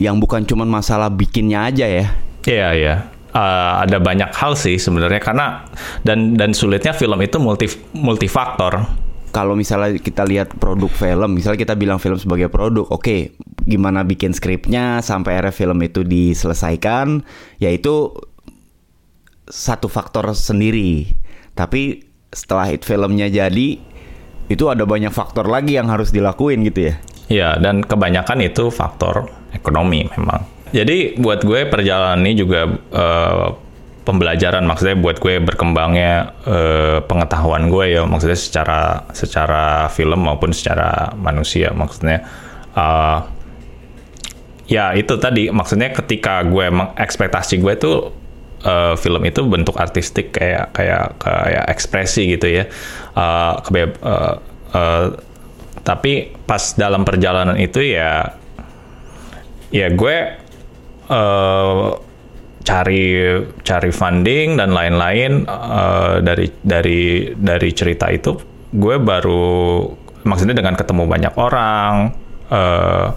yang 0.00 0.16
bukan 0.16 0.48
cuma 0.48 0.64
masalah 0.64 1.12
bikinnya 1.12 1.68
aja 1.68 1.84
ya. 1.84 2.06
Iya 2.48 2.68
iya. 2.72 2.94
Eh, 3.30 3.72
ada 3.86 4.02
banyak 4.02 4.34
hal 4.34 4.58
sih 4.58 4.74
sebenarnya 4.80 5.22
karena 5.22 5.62
dan 6.02 6.34
dan 6.34 6.50
sulitnya 6.50 6.90
film 6.90 7.20
itu 7.22 7.38
multi 7.38 7.70
multifaktor. 7.94 8.88
Kalau 9.30 9.54
misalnya 9.54 9.94
kita 9.94 10.26
lihat 10.26 10.58
produk 10.58 10.90
film, 10.90 11.38
misalnya 11.38 11.62
kita 11.62 11.78
bilang 11.78 12.02
film 12.02 12.18
sebagai 12.18 12.50
produk, 12.50 12.82
oke, 12.90 13.38
gimana 13.62 14.02
bikin 14.02 14.34
skripnya 14.34 14.98
sampai 15.06 15.38
akhirnya 15.38 15.54
film 15.54 15.78
itu 15.86 16.02
diselesaikan, 16.02 17.22
yaitu 17.62 18.10
satu 19.46 19.86
faktor 19.86 20.26
sendiri. 20.34 21.14
Tapi 21.54 22.02
setelah 22.34 22.74
it 22.74 22.82
filmnya 22.82 23.30
jadi, 23.30 23.78
itu 24.50 24.64
ada 24.66 24.82
banyak 24.82 25.14
faktor 25.14 25.46
lagi 25.46 25.78
yang 25.78 25.86
harus 25.86 26.10
dilakuin 26.10 26.66
gitu 26.66 26.90
ya. 26.90 26.94
Iya 27.30 27.50
dan 27.62 27.86
kebanyakan 27.86 28.42
itu 28.42 28.74
faktor 28.74 29.30
ekonomi 29.54 30.06
memang. 30.16 30.42
Jadi 30.70 31.18
buat 31.18 31.42
gue 31.42 31.66
perjalanan 31.66 32.22
ini 32.22 32.38
juga 32.38 32.70
eh, 32.94 33.46
pembelajaran 34.06 34.64
maksudnya 34.64 34.96
buat 34.96 35.18
gue 35.18 35.42
berkembangnya 35.42 36.34
eh, 36.46 36.98
pengetahuan 37.04 37.66
gue 37.68 37.98
ya 37.98 38.06
maksudnya 38.06 38.38
secara 38.38 38.80
secara 39.10 39.90
film 39.90 40.24
maupun 40.26 40.54
secara 40.54 41.10
manusia 41.18 41.74
maksudnya 41.74 42.22
eh, 42.74 43.18
ya 44.70 44.94
itu 44.94 45.18
tadi 45.18 45.50
maksudnya 45.50 45.90
ketika 45.90 46.46
gue 46.46 46.70
meng- 46.70 46.94
ekspektasi 46.94 47.58
gue 47.58 47.74
tuh 47.74 47.96
eh, 48.62 48.94
film 48.94 49.26
itu 49.26 49.42
bentuk 49.42 49.74
artistik 49.74 50.30
kayak 50.30 50.70
kayak 50.70 51.18
kayak 51.18 51.64
ekspresi 51.66 52.30
gitu 52.30 52.46
ya 52.46 52.64
kebe- 53.66 53.98
eh, 54.00 54.34
eh, 54.74 55.06
tapi 55.82 56.30
pas 56.46 56.62
dalam 56.78 57.02
perjalanan 57.02 57.58
itu 57.58 57.82
ya 57.82 58.38
ya 59.70 59.88
gue 59.90 60.16
eh, 61.10 61.88
cari 62.60 63.04
cari 63.64 63.90
funding 63.90 64.60
dan 64.60 64.70
lain-lain 64.70 65.46
eh, 65.48 66.14
dari 66.22 66.46
dari 66.60 67.32
dari 67.34 67.70
cerita 67.72 68.10
itu. 68.10 68.36
Gue 68.70 69.02
baru 69.02 69.86
maksudnya 70.22 70.54
dengan 70.54 70.76
ketemu 70.78 71.02
banyak 71.08 71.34
orang 71.34 71.94
eh, 72.50 73.08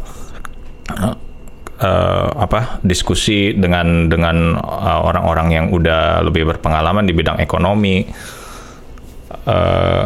eh, 1.84 2.30
apa 2.34 2.80
diskusi 2.82 3.54
dengan 3.54 4.08
dengan 4.08 4.58
orang-orang 5.04 5.48
yang 5.52 5.66
udah 5.70 6.24
lebih 6.26 6.50
berpengalaman 6.56 7.06
di 7.06 7.14
bidang 7.14 7.38
ekonomi. 7.42 8.08
Eh, 9.44 10.06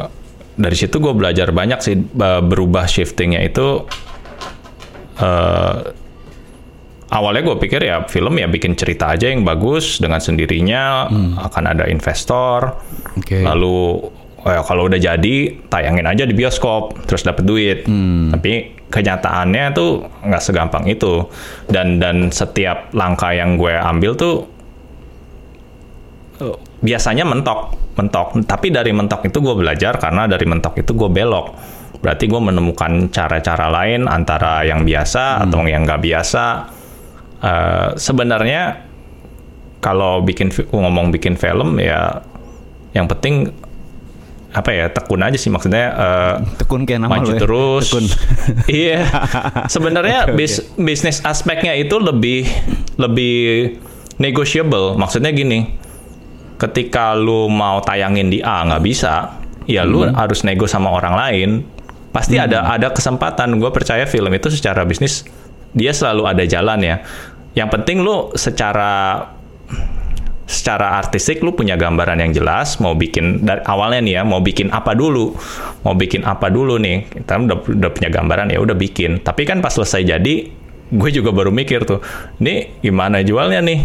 dari 0.58 0.74
situ 0.74 0.98
gue 0.98 1.13
belajar 1.13 1.54
banyak 1.54 1.80
sih 1.86 1.96
berubah 2.18 2.89
shiftingnya 2.89 3.46
itu 3.46 3.86
eh, 5.22 6.07
awalnya 7.08 7.44
gue 7.48 7.58
pikir 7.60 7.82
ya 7.88 8.04
film 8.08 8.36
ya 8.36 8.48
bikin 8.52 8.76
cerita 8.76 9.16
aja 9.16 9.32
yang 9.32 9.48
bagus 9.48 10.00
dengan 10.04 10.20
sendirinya 10.20 11.08
akan 11.40 11.64
ada 11.76 11.86
investor. 11.88 12.76
Oke. 13.18 13.42
lalu 13.42 14.12
eh, 14.46 14.62
kalau 14.62 14.86
udah 14.86 15.00
jadi 15.00 15.36
tayangin 15.72 16.06
aja 16.06 16.24
di 16.28 16.36
bioskop 16.36 17.08
terus 17.08 17.24
dapat 17.24 17.44
duit. 17.48 17.80
Tapi 18.32 18.78
kenyataannya 18.88 19.64
tuh 19.74 20.06
nggak 20.24 20.44
segampang 20.44 20.86
itu. 20.88 21.26
Dan 21.68 21.98
dan 22.00 22.30
setiap 22.30 22.92
langkah 22.92 23.32
yang 23.32 23.56
gue 23.56 23.74
ambil 23.74 24.14
tuh 24.20 24.36
eh, 26.44 26.58
biasanya 26.84 27.24
mentok 27.24 27.74
mentok. 27.98 28.38
Tapi 28.46 28.70
dari 28.70 28.92
mentok 28.94 29.26
itu 29.26 29.40
gue 29.40 29.56
belajar 29.56 29.98
karena 29.98 30.28
dari 30.28 30.46
mentok 30.46 30.76
itu 30.84 30.92
gue 30.94 31.10
belok. 31.10 31.48
Berarti 31.98 32.30
gue 32.30 32.38
menemukan 32.38 33.10
cara-cara 33.10 33.74
lain 33.74 34.06
antara 34.06 34.62
yang 34.62 34.86
biasa 34.86 35.50
atau 35.50 35.66
yang 35.66 35.82
nggak 35.82 36.04
biasa 36.06 36.76
Eh, 37.38 37.89
sebenarnya 37.96 38.82
kalau 39.77 40.20
bikin 40.20 40.50
ngomong 40.67 41.10
bikin 41.10 41.34
film 41.34 41.77
ya 41.77 42.25
yang 42.91 43.06
penting 43.06 43.53
apa 44.50 44.74
ya 44.74 44.89
tekun 44.89 45.22
aja 45.22 45.38
sih 45.38 45.53
maksudnya 45.53 45.86
eh, 45.94 46.34
Tekun 46.58 46.82
kayak 46.84 47.06
nama 47.06 47.13
maju 47.13 47.29
lo 47.29 47.36
ya. 47.36 47.39
terus. 47.39 47.86
Tekun. 47.88 48.06
iya. 48.82 49.06
Sebenarnya 49.74 50.20
oke. 50.25 50.34
bis- 50.34 50.65
bisnis 50.74 51.22
aspeknya 51.22 51.74
itu 51.74 51.94
lebih 51.96 52.50
lebih 52.98 53.77
negotiable. 54.17 54.98
Maksudnya 54.98 55.29
gini, 55.29 55.77
ketika 56.58 57.13
lu 57.13 57.46
mau 57.46 57.77
tayangin 57.79 58.34
di 58.34 58.41
A 58.41 58.65
nggak 58.65 58.82
bisa, 58.82 59.38
ya 59.70 59.86
lu 59.86 60.01
Hmm. 60.01 60.17
harus 60.17 60.41
nego 60.41 60.65
sama 60.65 60.89
orang 60.89 61.13
lain. 61.13 61.50
Pasti 62.10 62.41
ada 62.41 62.65
ada 62.65 62.89
kesempatan. 62.89 63.62
Gue 63.62 63.70
percaya 63.70 64.10
film 64.10 64.34
itu 64.34 64.50
secara 64.50 64.82
bisnis 64.82 65.22
dia 65.71 65.91
selalu 65.91 66.24
ada 66.25 66.43
jalan 66.43 66.79
ya. 66.79 66.95
Yang 67.53 67.69
penting 67.74 67.97
lu 68.00 68.31
secara 68.33 69.24
secara 70.47 70.95
artistik 70.95 71.43
lu 71.43 71.51
punya 71.51 71.75
gambaran 71.75 72.21
yang 72.21 72.31
jelas 72.31 72.79
mau 72.79 72.95
bikin 72.95 73.43
dari 73.43 73.59
awalnya 73.63 74.00
nih 74.00 74.13
ya 74.13 74.24
mau 74.24 74.39
bikin 74.39 74.71
apa 74.71 74.95
dulu 74.95 75.36
mau 75.83 75.91
bikin 75.91 76.24
apa 76.24 76.47
dulu 76.47 76.79
nih 76.79 77.03
kita 77.03 77.36
udah, 77.36 77.57
udah 77.67 77.91
punya 77.91 78.07
gambaran 78.07 78.47
ya 78.47 78.63
udah 78.63 78.71
bikin 78.71 79.19
tapi 79.19 79.43
kan 79.43 79.59
pas 79.59 79.75
selesai 79.75 80.07
jadi 80.07 80.47
gue 80.88 81.09
juga 81.12 81.36
baru 81.36 81.51
mikir 81.51 81.83
tuh 81.83 82.00
ini 82.39 82.79
gimana 82.79 83.19
jualnya 83.21 83.59
nih 83.59 83.79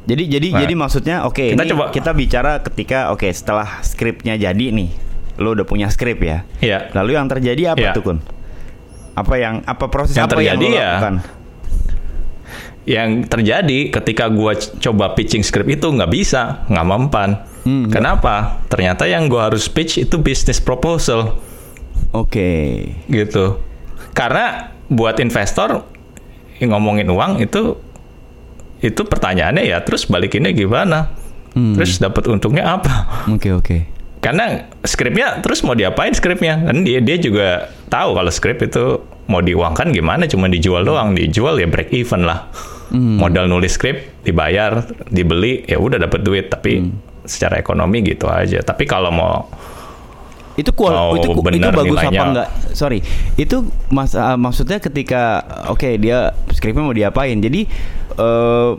Jadi 0.00 0.24
jadi 0.26 0.48
Nah, 0.50 0.60
jadi 0.64 0.74
maksudnya 0.74 1.16
oke 1.22 1.52
kita 1.52 1.62
ini 1.62 1.70
coba- 1.70 1.90
kita 1.92 2.10
bicara 2.10 2.52
ketika 2.60 3.12
oke 3.12 3.28
setelah 3.28 3.84
skripnya 3.84 4.34
jadi 4.34 4.72
nih. 4.72 4.88
Lo 5.36 5.52
udah 5.52 5.62
punya 5.62 5.86
skrip 5.86 6.18
ya. 6.18 6.42
Iya. 6.58 6.90
Lalu 6.90 7.14
yang 7.14 7.28
terjadi 7.28 7.76
apa 7.76 7.78
Iya. 7.78 7.92
tuh 7.92 8.02
Kun? 8.02 8.18
Apa 9.14 9.34
yang 9.36 9.62
apa 9.62 9.86
proses 9.86 10.14
Yang 10.14 10.26
apa 10.26 10.38
yang 10.38 10.56
terjadi 10.56 10.66
lo 10.66 10.76
ya, 10.76 10.92
yang 12.88 13.10
terjadi 13.22 13.78
ketika 13.92 14.26
gua 14.26 14.56
c- 14.56 14.72
coba 14.80 15.12
pitching 15.12 15.44
script 15.44 15.68
itu 15.68 15.86
nggak 15.86 16.10
bisa 16.10 16.64
nggak 16.66 16.86
mempan. 16.86 17.30
Hmm, 17.62 17.86
kenapa? 17.86 18.64
Ternyata 18.66 19.04
yang 19.04 19.28
gua 19.28 19.52
harus 19.52 19.68
pitch 19.68 20.00
itu 20.00 20.16
business 20.16 20.58
proposal. 20.58 21.36
Oke. 22.10 22.90
gitu. 23.06 23.60
Karena 24.10 24.72
buat 24.88 25.20
investor 25.20 25.86
yang 26.58 26.74
ngomongin 26.74 27.06
uang 27.06 27.38
itu 27.38 27.78
itu 28.80 29.00
pertanyaannya 29.00 29.68
ya 29.68 29.84
terus 29.84 30.08
balikinnya 30.08 30.50
gimana? 30.50 31.12
Hmm. 31.50 31.74
terus 31.74 31.98
dapat 31.98 32.30
untungnya 32.30 32.78
apa? 32.78 33.26
Oke 33.28 33.50
oke. 33.50 33.76
Karena 34.20 34.68
skripnya 34.84 35.40
terus 35.40 35.64
mau 35.64 35.72
diapain 35.72 36.12
skripnya 36.12 36.60
kan 36.68 36.84
dia 36.84 37.00
dia 37.00 37.16
juga 37.16 37.72
tahu 37.88 38.12
kalau 38.12 38.28
skrip 38.28 38.60
itu 38.60 39.00
mau 39.32 39.40
diuangkan 39.40 39.96
gimana 39.96 40.28
cuma 40.28 40.46
dijual 40.52 40.84
doang 40.84 41.16
dijual 41.16 41.56
ya 41.56 41.64
break 41.64 41.88
even 41.96 42.28
lah 42.28 42.52
modal 42.92 43.48
nulis 43.48 43.80
skrip 43.80 44.20
dibayar 44.22 44.84
dibeli 45.08 45.64
ya 45.64 45.80
udah 45.80 45.96
dapat 45.96 46.20
duit 46.20 46.52
tapi 46.52 46.92
secara 47.24 47.56
ekonomi 47.56 48.04
gitu 48.04 48.28
aja 48.28 48.60
tapi 48.60 48.84
kalau 48.84 49.08
mau 49.08 49.48
Itu 50.58 50.76
kual 50.76 50.92
Mau 50.92 51.16
itu, 51.16 51.32
itu 51.32 51.40
benar 51.40 51.72
bagus 51.72 51.96
apa 51.96 52.10
nilainya. 52.10 52.20
enggak? 52.26 52.48
Sorry. 52.76 53.00
Itu 53.40 53.70
mas 53.88 54.12
uh, 54.12 54.36
maksudnya 54.36 54.76
ketika 54.76 55.40
oke 55.72 55.88
dia 55.96 56.36
skripnya 56.52 56.84
mau 56.84 56.92
diapain. 56.92 57.38
Jadi 57.40 57.64
eh 58.20 58.70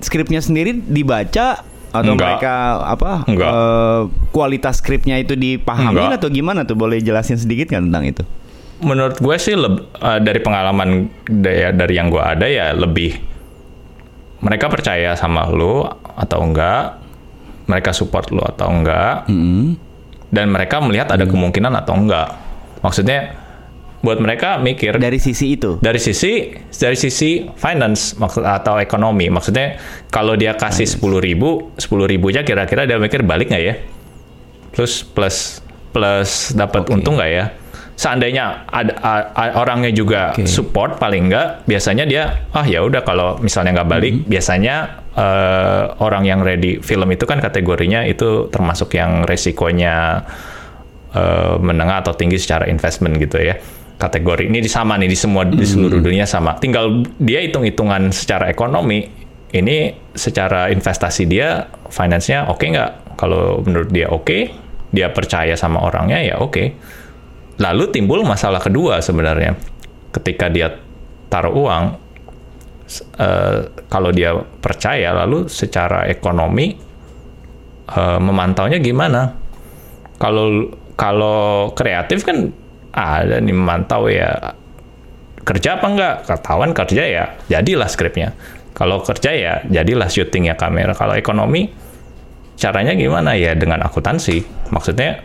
skripnya 0.00 0.40
sendiri 0.40 0.80
dibaca 0.80 1.60
atau 1.88 2.12
Enggak. 2.12 2.38
mereka 2.38 2.54
apa 2.84 3.10
Enggak. 3.24 3.50
eh, 3.50 4.00
kualitas 4.28 4.78
skripnya 4.78 5.16
itu 5.16 5.32
dipahamin 5.32 6.12
Enggak. 6.12 6.20
atau 6.20 6.28
gimana 6.28 6.60
tuh? 6.62 6.74
Boleh 6.74 6.98
jelasin 6.98 7.36
sedikit 7.36 7.68
kan 7.68 7.88
tentang 7.88 8.04
itu? 8.04 8.24
menurut 8.78 9.18
gue 9.18 9.36
sih 9.36 9.58
leb- 9.58 9.90
eh, 9.92 10.22
dari 10.22 10.38
pengalaman 10.38 11.10
dari, 11.26 11.66
dari 11.74 11.94
yang 11.94 12.14
gue 12.14 12.22
ada 12.22 12.46
ya 12.46 12.70
lebih 12.70 13.18
mereka 14.38 14.70
percaya 14.70 15.18
sama 15.18 15.50
lo 15.50 15.82
atau 16.14 16.46
enggak 16.46 16.94
mereka 17.66 17.90
support 17.90 18.30
lo 18.30 18.46
atau 18.46 18.70
enggak 18.70 19.26
dan 20.30 20.46
mereka 20.46 20.78
melihat 20.78 21.10
ada 21.10 21.26
kemungkinan 21.26 21.74
atau 21.74 21.98
enggak 21.98 22.38
maksudnya 22.78 23.37
buat 23.98 24.22
mereka 24.22 24.56
mikir 24.56 24.94
Dari 24.96 25.18
sisi 25.18 25.58
itu. 25.58 25.82
dari 25.82 25.98
sisi 25.98 26.54
dari 26.70 26.94
sisi 26.94 27.50
finance 27.52 28.14
maksud 28.14 28.46
atau 28.46 28.78
ekonomi 28.78 29.26
maksudnya 29.26 29.74
kalau 30.06 30.38
dia 30.38 30.54
kasih 30.54 30.86
sepuluh 30.86 31.18
ribu 31.18 31.74
sepuluh 31.74 32.06
ribunya 32.06 32.46
kira-kira 32.46 32.86
dia 32.86 32.94
mikir 32.96 33.26
balik 33.26 33.50
nggak 33.50 33.64
ya 33.64 33.74
terus 34.70 35.02
plus 35.02 35.58
plus 35.90 36.54
dapat 36.54 36.86
Oke. 36.86 36.94
untung 36.94 37.18
nggak 37.18 37.32
ya 37.32 37.44
seandainya 37.98 38.62
ada 38.70 38.94
a- 39.02 39.28
a- 39.34 39.54
orangnya 39.58 39.90
juga 39.90 40.30
Oke. 40.30 40.46
support 40.46 41.02
paling 41.02 41.26
nggak 41.26 41.66
biasanya 41.66 42.06
dia 42.06 42.46
ah 42.54 42.62
ya 42.62 42.86
udah 42.86 43.02
kalau 43.02 43.42
misalnya 43.42 43.82
nggak 43.82 43.90
balik 43.90 44.12
Mm-hmm. 44.14 44.30
biasanya 44.30 44.74
eh, 45.18 45.82
orang 45.98 46.22
yang 46.22 46.46
ready 46.46 46.78
film 46.78 47.10
itu 47.10 47.26
kan 47.26 47.42
kategorinya 47.42 48.06
itu 48.06 48.46
termasuk 48.48 48.94
yang 48.94 49.26
resikonya 49.26 50.22
eh, 51.10 51.54
menengah 51.58 52.06
atau 52.06 52.14
tinggi 52.14 52.38
secara 52.38 52.70
investment 52.70 53.18
gitu 53.18 53.42
ya 53.42 53.58
kategori 53.98 54.46
ini 54.46 54.62
sama 54.70 54.94
nih 54.94 55.10
di 55.10 55.18
semua 55.18 55.42
di 55.42 55.66
seluruh 55.66 55.98
dunia 55.98 56.24
sama. 56.24 56.54
Tinggal 56.56 57.02
dia 57.18 57.42
hitung-hitungan 57.42 58.14
secara 58.14 58.46
ekonomi 58.46 59.02
ini 59.50 59.90
secara 60.14 60.70
investasi 60.70 61.26
dia 61.26 61.66
finance-nya 61.90 62.46
oke 62.46 62.62
nggak? 62.62 63.18
Kalau 63.18 63.58
menurut 63.66 63.90
dia 63.90 64.06
oke 64.08 64.54
dia 64.94 65.10
percaya 65.10 65.58
sama 65.58 65.82
orangnya 65.82 66.22
ya 66.22 66.38
oke. 66.38 66.64
Lalu 67.58 67.90
timbul 67.90 68.22
masalah 68.22 68.62
kedua 68.62 69.02
sebenarnya. 69.02 69.58
Ketika 70.14 70.46
dia 70.46 70.70
taruh 71.26 71.52
uang 71.58 71.84
eh, 73.18 73.58
kalau 73.90 74.14
dia 74.14 74.38
percaya 74.62 75.10
lalu 75.10 75.50
secara 75.50 76.06
ekonomi 76.06 76.78
eh, 77.90 78.18
memantaunya 78.22 78.78
gimana? 78.78 79.34
Kalau 80.22 80.70
kalau 80.94 81.74
kreatif 81.74 82.22
kan 82.22 82.54
ada 82.92 83.38
nih 83.40 83.54
memantau 83.54 84.08
ya. 84.08 84.54
Kerja 85.44 85.80
apa 85.80 85.86
enggak? 85.88 86.14
Ketahuan 86.28 86.72
kerja 86.76 87.02
ya 87.08 87.24
jadilah 87.48 87.88
skripnya. 87.88 88.36
Kalau 88.76 89.00
kerja 89.00 89.30
ya 89.32 89.54
jadilah 89.66 90.06
syutingnya 90.06 90.54
kamera. 90.54 90.92
Kalau 90.92 91.16
ekonomi 91.16 91.72
caranya 92.54 92.92
gimana? 92.94 93.34
Ya 93.34 93.56
dengan 93.56 93.80
akuntansi. 93.82 94.44
Maksudnya 94.68 95.24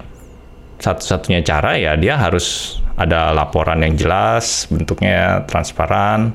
satu-satunya 0.80 1.43
cara 1.43 1.76
ya 1.76 1.93
dia 1.99 2.19
harus 2.19 2.80
ada 2.95 3.34
laporan 3.34 3.82
yang 3.82 3.97
jelas 3.97 4.69
bentuknya 4.69 5.43
transparan 5.45 6.32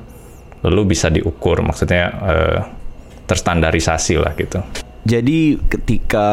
lalu 0.61 0.93
bisa 0.93 1.09
diukur. 1.09 1.59
Maksudnya 1.65 2.03
eh, 2.29 2.59
terstandarisasi 3.25 4.15
lah 4.21 4.33
gitu. 4.37 4.61
Jadi 5.07 5.57
ketika 5.71 6.29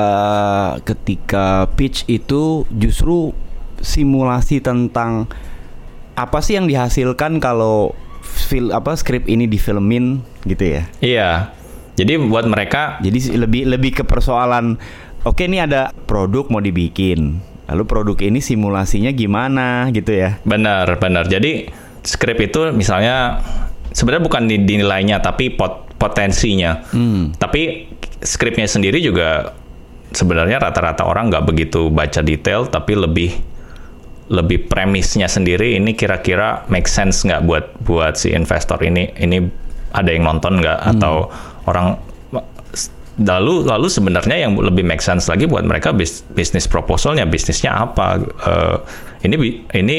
ketika 0.82 1.70
pitch 1.78 2.04
itu 2.10 2.66
justru 2.74 3.32
simulasi 3.80 4.62
tentang 4.64 5.28
apa 6.16 6.38
sih 6.40 6.56
yang 6.56 6.68
dihasilkan 6.68 7.38
kalau 7.42 7.92
fil 8.24 8.72
apa 8.72 8.96
skrip 8.96 9.28
ini 9.28 9.44
difilmin 9.46 10.24
gitu 10.48 10.64
ya. 10.64 10.82
iya 11.04 11.30
jadi 11.96 12.20
buat 12.20 12.44
mereka 12.44 13.00
Jadi 13.00 13.40
lebih 13.40 13.62
lebih 13.66 13.90
ke 14.00 14.04
persoalan 14.04 14.76
oke 15.24 15.40
ini 15.40 15.64
ada 15.64 15.90
produk 16.04 16.46
mau 16.52 16.60
dibikin. 16.60 17.40
Lalu 17.66 17.82
produk 17.88 18.18
ini 18.22 18.38
simulasinya 18.38 19.10
gimana 19.10 19.90
gitu 19.90 20.14
ya. 20.14 20.38
Benar, 20.46 20.86
benar. 21.02 21.26
Jadi 21.26 21.66
skrip 22.06 22.38
itu 22.38 22.70
misalnya 22.70 23.42
sebenarnya 23.90 24.22
bukan 24.22 24.42
di 24.46 24.62
dinilainya 24.62 25.18
tapi 25.18 25.50
pot, 25.50 25.88
potensinya. 25.98 26.84
Hmm. 26.94 27.34
Tapi 27.34 27.90
skripnya 28.22 28.70
sendiri 28.70 29.02
juga 29.02 29.56
sebenarnya 30.14 30.62
rata-rata 30.62 31.02
orang 31.08 31.32
nggak 31.32 31.44
begitu 31.48 31.90
baca 31.90 32.22
detail 32.22 32.70
tapi 32.70 32.94
lebih 32.94 33.34
lebih 34.26 34.66
premisnya 34.66 35.30
sendiri 35.30 35.78
ini 35.78 35.94
kira-kira 35.94 36.66
make 36.66 36.90
sense 36.90 37.22
nggak 37.22 37.46
buat 37.46 37.64
buat 37.86 38.18
si 38.18 38.34
investor 38.34 38.82
ini? 38.82 39.10
Ini 39.14 39.38
ada 39.94 40.10
yang 40.10 40.26
nonton 40.26 40.58
nggak? 40.58 40.78
Atau 40.96 41.30
orang 41.70 41.98
lalu 43.16 43.64
lalu 43.64 43.88
sebenarnya 43.88 44.36
yang 44.44 44.60
lebih 44.60 44.84
make 44.84 45.00
sense 45.00 45.24
lagi 45.30 45.48
buat 45.48 45.64
mereka 45.64 45.94
bis, 45.94 46.26
bisnis 46.34 46.66
proposalnya 46.66 47.24
bisnisnya 47.24 47.72
apa? 47.72 48.18
Eh, 48.22 48.76
ini 49.30 49.62
ini 49.72 49.98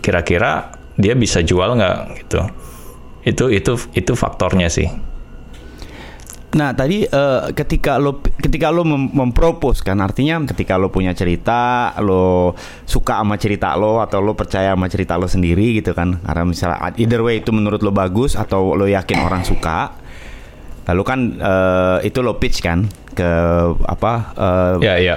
kira-kira 0.00 0.72
dia 0.96 1.12
bisa 1.12 1.44
jual 1.44 1.76
nggak 1.76 1.96
gitu? 2.24 2.40
Itu 3.26 3.44
itu 3.52 3.72
itu 3.92 4.12
faktornya 4.16 4.72
sih 4.72 4.88
Nah 6.56 6.72
tadi 6.72 7.04
eh, 7.04 7.42
ketika 7.52 8.00
lo 8.00 8.24
ketika 8.24 8.72
lo 8.72 8.80
mem 8.80 9.12
mempropose 9.12 9.84
kan 9.84 10.00
artinya 10.00 10.40
ketika 10.48 10.80
lo 10.80 10.88
punya 10.88 11.12
cerita 11.12 11.92
lo 12.00 12.56
suka 12.82 13.20
sama 13.20 13.36
cerita 13.36 13.76
lo 13.76 14.00
atau 14.00 14.24
lo 14.24 14.32
percaya 14.32 14.72
sama 14.72 14.88
cerita 14.88 15.20
lo 15.20 15.28
sendiri 15.28 15.76
gitu 15.76 15.92
kan 15.92 16.16
karena 16.24 16.48
misalnya 16.48 16.80
either 16.96 17.20
way 17.20 17.44
itu 17.44 17.52
menurut 17.52 17.84
lo 17.84 17.92
bagus 17.92 18.34
atau 18.34 18.72
lo 18.72 18.88
yakin 18.88 19.20
orang 19.20 19.44
suka 19.44 19.92
lalu 20.88 21.02
kan 21.04 21.18
eh, 21.36 22.08
itu 22.08 22.24
lo 22.24 22.40
pitch 22.40 22.64
kan 22.64 22.88
ke 23.12 23.28
apa 23.84 24.12
eh, 24.32 24.74
ya 24.80 24.94
ya 24.96 25.16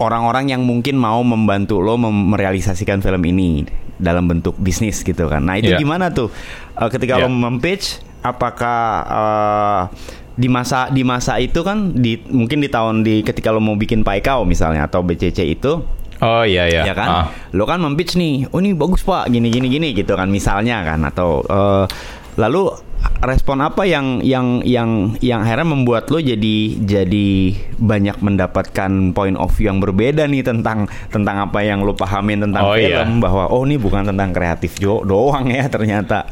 orang-orang 0.00 0.48
yang 0.48 0.64
mungkin 0.64 0.96
mau 0.96 1.20
membantu 1.20 1.84
lo 1.84 2.00
mem- 2.00 2.32
merealisasikan 2.32 3.04
film 3.04 3.20
ini 3.28 3.68
dalam 4.00 4.24
bentuk 4.24 4.56
bisnis 4.56 5.04
gitu 5.04 5.28
kan. 5.28 5.44
Nah 5.44 5.60
itu 5.60 5.68
Iya. 5.68 5.76
gimana 5.76 6.08
tuh 6.08 6.32
Eh, 6.72 6.88
ketika 6.88 7.20
lo 7.20 7.28
Iya. 7.28 7.36
mempitch? 7.36 8.00
Apakah 8.24 8.80
eh, 9.04 9.80
di 10.40 10.48
masa 10.48 10.88
di 10.88 11.04
masa 11.04 11.36
itu 11.36 11.60
kan 11.60 11.92
di 11.92 12.16
mungkin 12.32 12.64
di 12.64 12.72
tahun 12.72 13.04
di 13.04 13.20
ketika 13.20 13.52
lo 13.52 13.60
mau 13.60 13.76
bikin 13.76 14.00
Paikau 14.00 14.48
misalnya 14.48 14.88
atau 14.88 15.04
BCC 15.04 15.44
itu. 15.52 15.84
Oh 16.20 16.44
iya 16.44 16.68
ya 16.68 16.84
ya 16.88 16.94
kan? 16.96 17.08
Ah. 17.08 17.26
lo 17.52 17.64
kan 17.64 17.80
mempitch 17.80 18.16
nih 18.16 18.48
oh 18.52 18.60
ini 18.60 18.76
bagus 18.76 19.00
pak 19.00 19.28
gini 19.28 19.48
gini 19.48 19.68
gini 19.68 19.92
gitu 19.92 20.16
kan 20.16 20.32
misalnya 20.32 20.80
kan. 20.80 21.04
Atau 21.04 21.44
eh, 21.44 21.84
lalu 22.36 22.72
respon 23.20 23.60
apa 23.60 23.88
yang 23.88 24.20
yang 24.20 24.60
yang 24.64 25.16
yang 25.20 25.40
akhirnya 25.40 25.64
membuat 25.64 26.08
lo 26.12 26.20
jadi 26.20 26.56
jadi 26.80 27.28
banyak 27.76 28.20
mendapatkan 28.20 29.16
point 29.16 29.36
of 29.36 29.52
view 29.56 29.72
yang 29.72 29.80
berbeda 29.80 30.28
nih 30.28 30.44
tentang 30.44 30.84
tentang 31.08 31.48
apa 31.48 31.64
yang 31.64 31.80
lo 31.80 31.96
pahamin 31.96 32.44
tentang 32.44 32.64
Oh, 32.64 32.76
film 32.76 33.08
iya. 33.16 33.20
bahwa 33.20 33.48
oh 33.48 33.64
ini 33.64 33.80
bukan 33.80 34.08
tentang 34.08 34.32
kreatif 34.36 34.76
jo 34.76 35.00
doang 35.04 35.48
ya 35.48 35.68
ternyata 35.72 36.28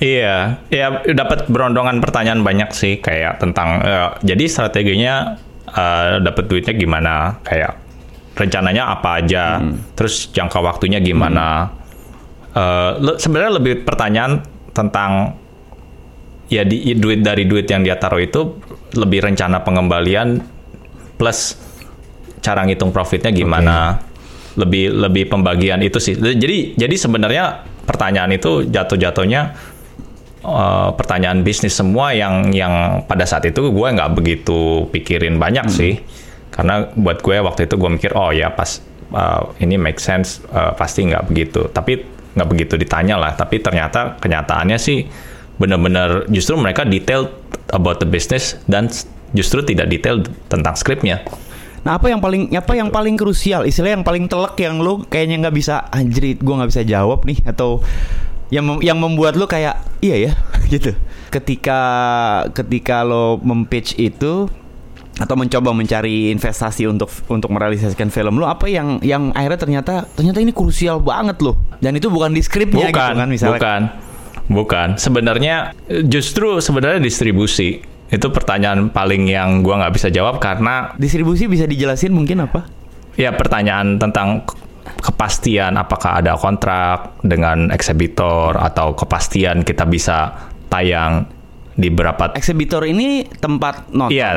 Iya, 0.00 0.64
ya 0.72 0.86
dapat 1.12 1.52
berondongan 1.52 2.00
pertanyaan 2.00 2.40
banyak 2.40 2.72
sih 2.72 3.04
kayak 3.04 3.36
tentang 3.36 3.84
eh, 3.84 4.08
jadi 4.24 4.44
strateginya 4.48 5.36
eh, 5.68 6.24
dapat 6.24 6.48
duitnya 6.48 6.72
gimana, 6.72 7.36
kayak 7.44 7.76
rencananya 8.32 8.96
apa 8.96 9.20
aja, 9.20 9.60
terus 9.92 10.32
jangka 10.32 10.56
waktunya 10.64 11.04
gimana. 11.04 11.68
Eh, 12.56 12.92
le- 12.96 13.20
sebenarnya 13.20 13.60
lebih 13.60 13.84
pertanyaan 13.84 14.40
tentang 14.72 15.36
ya 16.48 16.64
di 16.64 16.96
duit 16.96 17.20
dari 17.20 17.44
duit 17.44 17.68
yang 17.68 17.84
dia 17.84 18.00
taruh 18.00 18.24
itu 18.24 18.56
lebih 18.96 19.20
rencana 19.22 19.60
pengembalian 19.60 20.40
plus 21.14 21.60
cara 22.40 22.64
ngitung 22.64 22.88
profitnya 22.88 23.28
gimana? 23.36 24.00
Lebih 24.56 24.96
lebih 24.96 25.28
pembagian 25.28 25.84
itu 25.84 26.00
sih. 26.00 26.16
Jadi 26.16 26.74
jadi 26.74 26.94
sebenarnya 26.96 27.44
pertanyaan 27.84 28.32
itu 28.32 28.66
jatuh-jatuhnya 28.66 29.40
eh, 30.52 30.88
pertanyaan 30.94 31.46
bisnis 31.46 31.74
semua 31.74 32.12
yang 32.14 32.50
yang 32.50 33.04
pada 33.06 33.24
saat 33.24 33.46
itu 33.46 33.70
gue 33.70 33.88
nggak 33.90 34.10
begitu 34.14 34.86
pikirin 34.90 35.38
banyak 35.38 35.66
sih. 35.70 35.94
Karena 36.50 36.90
buat 36.92 37.22
gue 37.22 37.38
waktu 37.40 37.70
itu 37.70 37.74
gue 37.78 37.90
mikir 37.94 38.12
oh 38.18 38.34
ya 38.34 38.50
pas 38.52 38.82
eh, 39.14 39.42
ini 39.64 39.78
make 39.78 40.02
sense 40.02 40.42
eh, 40.50 40.72
pasti 40.74 41.06
nggak 41.06 41.30
begitu. 41.30 41.70
Tapi 41.70 42.02
nggak 42.34 42.48
begitu 42.48 42.74
ditanya 42.78 43.16
lah. 43.18 43.32
Tapi 43.34 43.62
ternyata 43.62 44.18
kenyataannya 44.18 44.78
sih 44.78 45.06
benar-benar 45.60 46.24
justru 46.32 46.56
mereka 46.56 46.88
detail 46.88 47.28
about 47.76 48.00
the 48.00 48.08
business 48.08 48.56
dan 48.64 48.88
justru 49.36 49.62
tidak 49.62 49.86
detail 49.92 50.24
tentang 50.50 50.74
skripnya. 50.74 51.22
Nah 51.80 51.96
apa 51.96 52.12
yang 52.12 52.20
paling 52.20 52.52
apa 52.52 52.72
yang 52.76 52.92
paling 52.92 53.16
krusial? 53.16 53.64
Istilah 53.64 53.96
yang 53.96 54.04
paling 54.04 54.28
telek 54.28 54.56
yang 54.60 54.84
lu 54.84 55.04
kayaknya 55.08 55.48
nggak 55.48 55.56
bisa 55.56 55.88
anjrit 55.88 56.36
gue 56.40 56.54
nggak 56.54 56.70
bisa 56.70 56.82
jawab 56.84 57.24
nih 57.24 57.40
atau 57.48 57.80
yang 58.50 58.64
mem- 58.66 58.82
yang 58.82 58.98
membuat 58.98 59.38
lu 59.38 59.46
kayak 59.46 59.78
iya 60.02 60.30
ya 60.30 60.32
gitu. 60.72 60.94
Ketika 61.30 61.80
ketika 62.50 63.06
lo 63.06 63.38
mempitch 63.38 63.94
itu 63.96 64.50
atau 65.20 65.36
mencoba 65.36 65.76
mencari 65.76 66.32
investasi 66.32 66.88
untuk 66.88 67.12
untuk 67.28 67.52
merealisasikan 67.52 68.08
film 68.08 68.40
lu 68.40 68.48
apa 68.48 68.64
yang 68.72 69.04
yang 69.04 69.36
akhirnya 69.36 69.60
ternyata 69.60 69.94
ternyata 70.16 70.40
ini 70.40 70.50
krusial 70.50 70.98
banget 70.98 71.38
loh. 71.44 71.54
Dan 71.78 71.94
itu 71.96 72.10
bukan 72.10 72.34
di 72.34 72.42
skripnya 72.42 72.90
bukan 72.90 72.94
gitu 72.94 73.18
kan 73.18 73.28
misalnya. 73.30 73.60
bukan. 73.60 73.82
Bukan. 74.50 74.88
Sebenarnya 74.98 75.78
justru 76.10 76.58
sebenarnya 76.58 76.98
distribusi. 76.98 77.78
Itu 78.10 78.34
pertanyaan 78.34 78.90
paling 78.90 79.30
yang 79.30 79.62
gua 79.62 79.78
nggak 79.78 79.94
bisa 79.94 80.10
jawab 80.10 80.42
karena 80.42 80.90
distribusi 80.98 81.46
bisa 81.46 81.70
dijelasin 81.70 82.10
mungkin 82.10 82.42
apa? 82.42 82.66
Ya 83.14 83.30
pertanyaan 83.30 84.02
tentang 84.02 84.42
kepastian 84.98 85.78
apakah 85.78 86.18
ada 86.18 86.34
kontrak 86.34 87.22
dengan 87.22 87.70
eksebitor 87.70 88.58
atau 88.58 88.98
kepastian 88.98 89.62
kita 89.62 89.86
bisa 89.86 90.34
tayang 90.66 91.26
di 91.70 91.88
berapa 91.88 92.36
Eksibitor 92.36 92.84
ini 92.84 93.24
tempat 93.40 93.88
nonton. 93.88 94.12
Iya, 94.12 94.28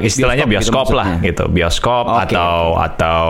eh, 0.00 0.08
istilahnya 0.08 0.48
Bioskop 0.48 0.88
gitu 0.88 0.96
bioskop, 0.96 0.96
lah 0.96 1.06
maksudnya. 1.12 1.28
gitu, 1.28 1.44
bioskop 1.52 2.04
Oke, 2.08 2.20
atau 2.24 2.56
atau 2.80 3.26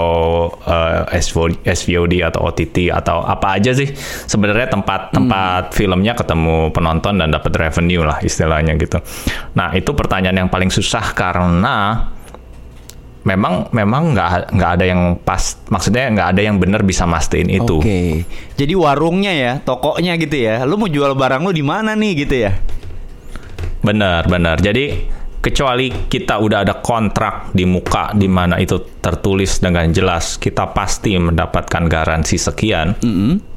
eh, 0.62 1.18
SVOD, 1.18 1.52
SVOD 1.66 2.14
atau 2.22 2.40
OTT 2.46 2.94
atau 2.94 3.26
apa 3.26 3.58
aja 3.58 3.74
sih 3.74 3.90
sebenarnya 4.30 4.70
tempat 4.70 5.10
Hmm. 5.10 5.14
tempat 5.18 5.74
filmnya 5.74 6.14
ketemu 6.14 6.70
penonton 6.70 7.18
dan 7.18 7.34
dapat 7.34 7.52
revenue 7.58 8.06
lah 8.06 8.22
istilahnya 8.22 8.78
gitu. 8.78 9.02
Nah 9.58 9.74
itu 9.74 9.90
pertanyaan 9.90 10.46
yang 10.46 10.50
paling 10.52 10.70
susah 10.70 11.10
karena 11.10 12.06
memang 13.26 13.66
memang 13.74 14.14
nggak 14.14 14.54
nggak 14.54 14.70
ada 14.78 14.84
yang 14.86 15.18
pas, 15.18 15.58
maksudnya 15.66 16.06
nggak 16.14 16.28
ada 16.38 16.40
yang 16.46 16.56
benar 16.62 16.86
bisa 16.86 17.02
mastiin 17.10 17.50
itu. 17.50 17.82
Oke. 17.82 18.22
Jadi 18.54 18.74
warungnya 18.78 19.34
ya, 19.34 19.52
tokonya 19.58 20.14
gitu 20.14 20.38
ya. 20.38 20.62
Lu 20.62 20.78
mau 20.78 20.86
jual 20.86 21.18
barang 21.18 21.42
lu 21.42 21.50
di 21.50 21.66
mana 21.66 21.98
nih 21.98 22.12
gitu 22.22 22.46
ya? 22.46 22.54
Benar, 23.82 24.30
benar. 24.30 24.62
Jadi 24.62 25.10
kecuali 25.42 25.90
kita 26.06 26.38
udah 26.38 26.62
ada 26.62 26.78
kontrak 26.78 27.50
di 27.50 27.66
muka 27.66 28.14
di 28.14 28.30
mana 28.30 28.62
itu 28.62 28.78
tertulis 29.02 29.58
dengan 29.58 29.90
jelas, 29.90 30.38
kita 30.38 30.70
pasti 30.70 31.18
mendapatkan 31.18 31.90
garansi 31.90 32.38
sekian. 32.38 32.94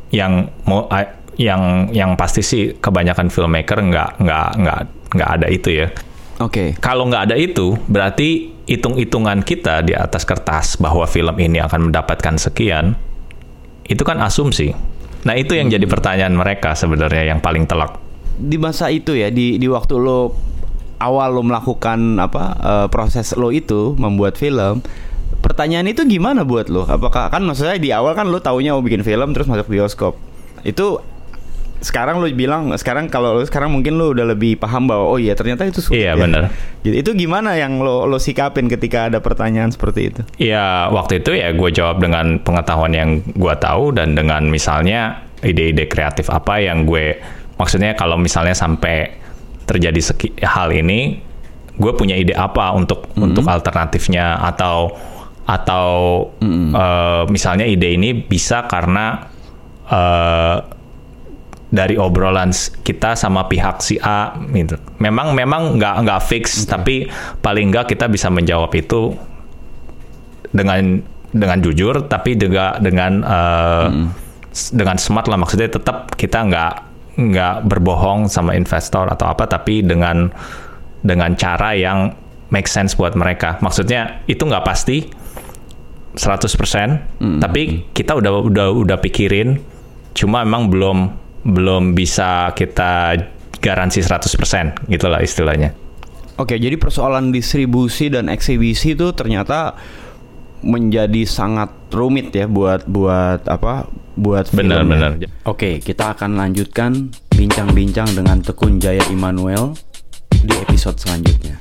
Yang 0.10 0.34
mau 0.66 0.90
yang 1.38 1.94
yang 1.94 2.18
pasti 2.18 2.42
sih 2.42 2.74
kebanyakan 2.82 3.30
filmmaker 3.30 3.80
nggak 3.86 4.18
nggak 4.18 4.50
nggak 4.60 4.80
nggak 5.14 5.30
ada 5.40 5.48
itu 5.48 5.86
ya. 5.86 5.88
Oke. 6.42 6.74
Kalau 6.82 7.06
nggak 7.06 7.30
ada 7.30 7.36
itu, 7.38 7.78
berarti 7.86 8.59
hitung-hitungan 8.70 9.42
kita 9.42 9.82
di 9.82 9.98
atas 9.98 10.22
kertas 10.30 10.78
bahwa 10.78 11.10
film 11.10 11.34
ini 11.42 11.58
akan 11.58 11.90
mendapatkan 11.90 12.38
sekian, 12.38 12.94
itu 13.90 14.06
kan 14.06 14.22
asumsi. 14.22 14.78
Nah 15.26 15.34
itu 15.34 15.58
yang 15.58 15.74
jadi 15.74 15.90
pertanyaan 15.90 16.38
mereka 16.38 16.78
sebenarnya 16.78 17.34
yang 17.34 17.42
paling 17.42 17.66
telak. 17.66 17.98
Di 18.38 18.62
masa 18.62 18.94
itu 18.94 19.18
ya, 19.18 19.34
di 19.34 19.58
di 19.58 19.66
waktu 19.66 19.98
lo 19.98 20.38
awal 21.02 21.34
lo 21.34 21.42
melakukan 21.42 22.22
apa 22.22 22.44
eh, 22.62 22.88
proses 22.94 23.34
lo 23.34 23.50
itu 23.50 23.98
membuat 23.98 24.38
film, 24.38 24.86
pertanyaan 25.42 25.90
itu 25.90 26.06
gimana 26.06 26.46
buat 26.46 26.70
lo? 26.70 26.86
Apakah 26.86 27.34
kan 27.34 27.42
maksudnya 27.42 27.82
di 27.82 27.90
awal 27.90 28.14
kan 28.14 28.30
lo 28.30 28.38
taunya 28.40 28.78
mau 28.78 28.86
bikin 28.86 29.02
film 29.02 29.34
terus 29.34 29.50
masuk 29.50 29.68
bioskop. 29.68 30.14
Itu 30.62 31.02
sekarang 31.80 32.20
lo 32.20 32.28
bilang 32.36 32.76
sekarang 32.76 33.08
kalau 33.08 33.40
lo 33.40 33.44
sekarang 33.48 33.72
mungkin 33.72 33.96
lo 33.96 34.12
udah 34.12 34.36
lebih 34.36 34.60
paham 34.60 34.88
bahwa 34.92 35.08
oh 35.08 35.16
iya 35.16 35.32
ternyata 35.32 35.64
itu 35.64 35.80
sulit 35.80 36.04
Iya, 36.04 36.12
ya. 36.12 36.20
benar. 36.20 36.44
Gitu. 36.84 36.96
Itu 37.00 37.12
gimana 37.16 37.56
yang 37.56 37.80
lo 37.80 38.04
lo 38.04 38.20
sikapin 38.20 38.68
ketika 38.68 39.08
ada 39.08 39.24
pertanyaan 39.24 39.72
seperti 39.72 40.12
itu? 40.12 40.22
Ya 40.40 40.92
waktu 40.92 41.24
itu 41.24 41.32
ya 41.40 41.56
gue 41.56 41.70
jawab 41.72 42.04
dengan 42.04 42.44
pengetahuan 42.44 42.92
yang 42.92 43.24
gue 43.24 43.56
tahu 43.60 43.96
dan 43.96 44.12
dengan 44.12 44.52
misalnya 44.52 45.24
ide-ide 45.40 45.88
kreatif 45.88 46.28
apa 46.28 46.60
yang 46.60 46.84
gue 46.84 47.16
maksudnya 47.56 47.96
kalau 47.96 48.20
misalnya 48.20 48.52
sampai 48.52 49.16
terjadi 49.64 50.02
seki, 50.04 50.36
hal 50.44 50.76
ini 50.76 51.24
gue 51.80 51.92
punya 51.96 52.20
ide 52.20 52.36
apa 52.36 52.76
untuk 52.76 53.08
untuk 53.16 53.48
alternatifnya 53.48 54.36
atau 54.44 54.92
atau 55.48 55.88
eh, 56.44 57.24
misalnya 57.32 57.64
ide 57.64 57.96
ini 57.96 58.12
bisa 58.20 58.68
karena 58.68 59.32
eh, 59.88 60.58
dari 61.70 61.96
obrolan 61.96 62.50
kita 62.82 63.14
sama 63.14 63.46
pihak 63.46 63.78
si 63.80 64.02
A 64.02 64.34
gitu. 64.52 64.74
Memang 64.98 65.38
memang 65.38 65.78
nggak 65.78 65.96
nggak 66.02 66.22
fix 66.26 66.66
tapi 66.66 67.06
paling 67.40 67.70
nggak 67.70 67.86
kita 67.88 68.10
bisa 68.10 68.28
menjawab 68.28 68.74
itu 68.74 69.14
dengan 70.50 70.98
dengan 71.30 71.62
jujur 71.62 72.10
tapi 72.10 72.34
juga 72.34 72.82
dengan 72.82 73.22
eh, 73.22 73.88
s- 74.50 74.74
dengan 74.74 74.98
smart 74.98 75.30
lah. 75.30 75.38
Maksudnya 75.38 75.70
tetap 75.70 76.18
kita 76.18 76.42
nggak 76.42 76.74
nggak 77.20 77.56
berbohong 77.68 78.26
sama 78.26 78.56
investor 78.56 79.06
atau 79.06 79.30
apa 79.30 79.46
tapi 79.46 79.86
dengan 79.86 80.32
dengan 81.06 81.38
cara 81.38 81.78
yang 81.78 82.10
make 82.50 82.66
sense 82.66 82.98
buat 82.98 83.14
mereka. 83.14 83.62
Maksudnya 83.62 84.26
itu 84.26 84.42
nggak 84.42 84.66
pasti 84.66 85.06
100%, 86.10 87.38
tapi 87.40 87.86
kita 87.94 88.18
udah 88.18 88.42
udah 88.42 88.68
udah 88.74 88.98
pikirin. 88.98 89.62
Cuma 90.18 90.42
memang 90.42 90.68
belum 90.68 90.98
belum 91.44 91.96
bisa 91.96 92.52
kita 92.56 93.16
garansi 93.60 94.00
100% 94.04 94.88
gitulah 94.88 95.20
istilahnya. 95.20 95.76
Oke, 96.40 96.56
jadi 96.56 96.80
persoalan 96.80 97.36
distribusi 97.36 98.08
dan 98.08 98.32
eksibisi 98.32 98.96
itu 98.96 99.12
ternyata 99.12 99.76
menjadi 100.64 101.28
sangat 101.28 101.72
rumit 101.92 102.32
ya 102.32 102.48
buat 102.48 102.88
buat 102.88 103.44
apa? 103.48 103.92
Buat 104.16 104.52
film 104.52 104.72
ya. 104.72 104.84
Benar-benar. 104.84 105.12
Oke, 105.48 105.84
kita 105.84 106.16
akan 106.16 106.40
lanjutkan 106.40 107.12
bincang-bincang 107.36 108.16
dengan 108.16 108.40
Tekun 108.40 108.80
Jaya 108.80 109.04
Immanuel 109.12 109.76
di 110.32 110.56
episode 110.64 111.00
selanjutnya. 111.00 111.60